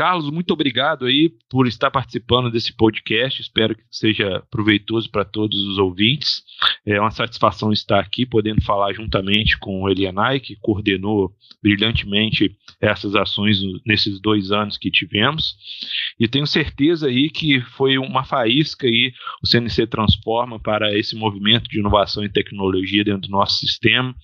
Carlos, 0.00 0.30
muito 0.30 0.52
obrigado 0.52 1.04
aí 1.04 1.30
por 1.50 1.66
estar 1.66 1.90
participando 1.90 2.50
desse 2.50 2.72
podcast. 2.72 3.42
Espero 3.42 3.74
que 3.74 3.82
seja 3.90 4.42
proveitoso 4.50 5.10
para 5.10 5.26
todos 5.26 5.60
os 5.66 5.76
ouvintes. 5.76 6.42
É 6.86 6.98
uma 6.98 7.10
satisfação 7.10 7.70
estar 7.70 8.00
aqui, 8.00 8.24
podendo 8.24 8.62
falar 8.62 8.94
juntamente 8.94 9.58
com 9.58 9.82
o 9.82 9.90
Elianai, 9.90 10.40
que 10.40 10.56
coordenou 10.56 11.30
brilhantemente 11.62 12.56
essas 12.80 13.14
ações 13.14 13.60
nesses 13.84 14.18
dois 14.20 14.50
anos 14.50 14.78
que 14.78 14.90
tivemos. 14.90 15.54
E 16.18 16.26
tenho 16.26 16.46
certeza 16.46 17.06
aí 17.06 17.28
que 17.28 17.60
foi 17.60 17.98
uma 17.98 18.24
faísca 18.24 18.86
aí 18.86 19.12
o 19.42 19.46
CNC 19.46 19.86
Transforma 19.86 20.58
para 20.58 20.96
esse 20.96 21.14
movimento 21.14 21.68
de 21.68 21.78
inovação 21.78 22.24
e 22.24 22.28
tecnologia 22.28 23.04
dentro 23.04 23.28
do 23.28 23.30
nosso 23.30 23.58
sistema 23.58 24.14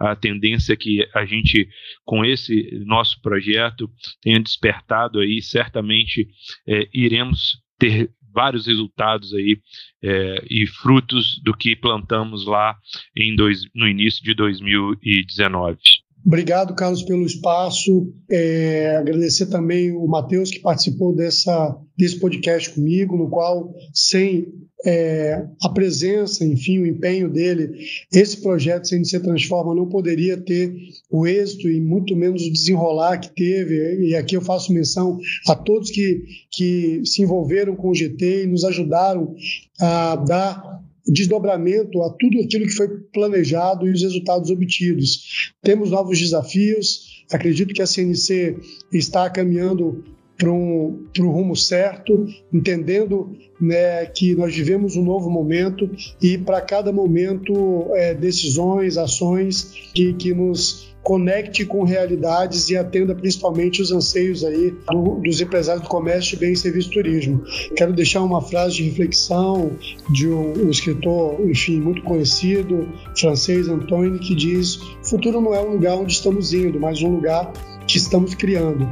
a 0.00 0.16
tendência 0.16 0.74
que 0.74 1.06
a 1.14 1.26
gente, 1.26 1.68
com 2.04 2.24
esse 2.24 2.70
nosso 2.86 3.20
projeto, 3.20 3.88
tenha 4.22 4.40
despertado 4.40 5.20
aí, 5.20 5.42
certamente 5.42 6.26
é, 6.66 6.88
iremos 6.92 7.60
ter 7.78 8.10
vários 8.32 8.66
resultados 8.66 9.34
aí 9.34 9.60
é, 10.02 10.44
e 10.48 10.66
frutos 10.66 11.40
do 11.42 11.52
que 11.52 11.76
plantamos 11.76 12.46
lá 12.46 12.76
em 13.14 13.34
dois, 13.34 13.64
no 13.74 13.86
início 13.86 14.22
de 14.22 14.34
2019. 14.34 15.78
Obrigado, 16.24 16.74
Carlos, 16.74 17.02
pelo 17.02 17.24
espaço. 17.24 18.12
É, 18.30 18.96
agradecer 18.96 19.46
também 19.46 19.90
o 19.92 20.06
Matheus, 20.06 20.50
que 20.50 20.60
participou 20.60 21.14
dessa, 21.14 21.76
desse 21.96 22.18
podcast 22.20 22.70
comigo, 22.70 23.16
no 23.16 23.30
qual, 23.30 23.74
sem 23.94 24.46
é, 24.84 25.46
a 25.62 25.68
presença, 25.68 26.44
enfim, 26.44 26.78
o 26.78 26.86
empenho 26.86 27.30
dele, 27.30 27.70
esse 28.12 28.40
projeto 28.40 28.88
CNC 28.88 29.20
Transforma 29.20 29.74
não 29.74 29.88
poderia 29.88 30.36
ter 30.36 30.74
o 31.10 31.26
êxito 31.26 31.68
e 31.68 31.80
muito 31.80 32.16
menos 32.16 32.42
o 32.42 32.52
desenrolar 32.52 33.18
que 33.18 33.34
teve. 33.34 34.08
E 34.08 34.14
aqui 34.14 34.36
eu 34.36 34.42
faço 34.42 34.72
menção 34.72 35.18
a 35.48 35.54
todos 35.54 35.90
que, 35.90 36.22
que 36.50 37.02
se 37.04 37.22
envolveram 37.22 37.76
com 37.76 37.90
o 37.90 37.94
GT 37.94 38.44
e 38.44 38.46
nos 38.46 38.64
ajudaram 38.64 39.34
a 39.80 40.16
dar 40.16 40.80
desdobramento 41.06 42.02
a 42.02 42.10
tudo 42.10 42.40
aquilo 42.40 42.66
que 42.66 42.74
foi 42.74 42.88
planejado 43.12 43.86
e 43.86 43.92
os 43.92 44.02
resultados 44.02 44.50
obtidos. 44.50 45.52
Temos 45.62 45.90
novos 45.90 46.18
desafios, 46.18 47.24
acredito 47.30 47.74
que 47.74 47.82
a 47.82 47.86
CNC 47.86 48.56
está 48.92 49.28
caminhando 49.30 50.04
para 50.40 50.50
um, 50.50 51.04
um 51.20 51.28
rumo 51.28 51.54
certo, 51.54 52.26
entendendo 52.50 53.30
né, 53.60 54.06
que 54.06 54.34
nós 54.34 54.56
vivemos 54.56 54.96
um 54.96 55.04
novo 55.04 55.28
momento 55.28 55.88
e 56.20 56.38
para 56.38 56.62
cada 56.62 56.90
momento 56.90 57.90
é, 57.92 58.14
decisões, 58.14 58.96
ações 58.96 59.90
que, 59.92 60.14
que 60.14 60.32
nos 60.32 60.88
conecte 61.02 61.66
com 61.66 61.82
realidades 61.82 62.70
e 62.70 62.76
atenda 62.76 63.14
principalmente 63.14 63.82
os 63.82 63.92
anseios 63.92 64.42
aí 64.42 64.74
do, 64.90 65.20
dos 65.22 65.40
empresários 65.42 65.82
do 65.82 65.88
comércio 65.88 66.38
bem 66.38 66.52
e 66.52 66.56
serviço 66.56 66.90
turismo. 66.90 67.42
Quero 67.76 67.92
deixar 67.92 68.22
uma 68.22 68.40
frase 68.40 68.76
de 68.76 68.84
reflexão 68.84 69.72
de 70.10 70.26
um, 70.28 70.66
um 70.66 70.70
escritor, 70.70 71.38
enfim, 71.46 71.80
muito 71.80 72.02
conhecido, 72.02 72.88
francês 73.18 73.68
Antoine, 73.68 74.18
que 74.18 74.34
diz: 74.34 74.78
"Futuro 75.02 75.40
não 75.40 75.54
é 75.54 75.60
um 75.60 75.72
lugar 75.72 75.96
onde 75.96 76.12
estamos 76.12 76.52
indo, 76.54 76.80
mas 76.80 77.02
um 77.02 77.14
lugar 77.14 77.52
que 77.86 77.98
estamos 77.98 78.34
criando". 78.34 78.88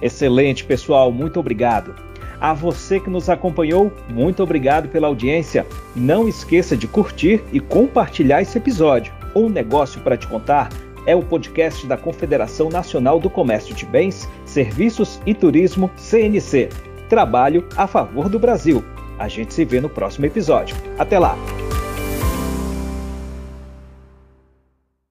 Excelente, 0.00 0.64
pessoal, 0.64 1.10
muito 1.10 1.40
obrigado. 1.40 1.94
A 2.40 2.52
você 2.52 3.00
que 3.00 3.08
nos 3.08 3.30
acompanhou, 3.30 3.90
muito 4.08 4.42
obrigado 4.42 4.88
pela 4.88 5.08
audiência. 5.08 5.66
Não 5.94 6.28
esqueça 6.28 6.76
de 6.76 6.86
curtir 6.86 7.42
e 7.52 7.60
compartilhar 7.60 8.42
esse 8.42 8.58
episódio. 8.58 9.12
Um 9.34 9.48
negócio 9.48 10.00
para 10.00 10.16
te 10.16 10.26
contar 10.26 10.68
é 11.06 11.14
o 11.14 11.22
podcast 11.22 11.86
da 11.86 11.96
Confederação 11.96 12.68
Nacional 12.68 13.18
do 13.18 13.30
Comércio 13.30 13.74
de 13.74 13.86
Bens, 13.86 14.28
Serviços 14.44 15.20
e 15.24 15.32
Turismo, 15.32 15.90
CNC. 15.96 16.68
Trabalho 17.08 17.66
a 17.76 17.86
favor 17.86 18.28
do 18.28 18.38
Brasil. 18.38 18.84
A 19.18 19.28
gente 19.28 19.54
se 19.54 19.64
vê 19.64 19.80
no 19.80 19.88
próximo 19.88 20.26
episódio. 20.26 20.76
Até 20.98 21.18
lá! 21.18 21.36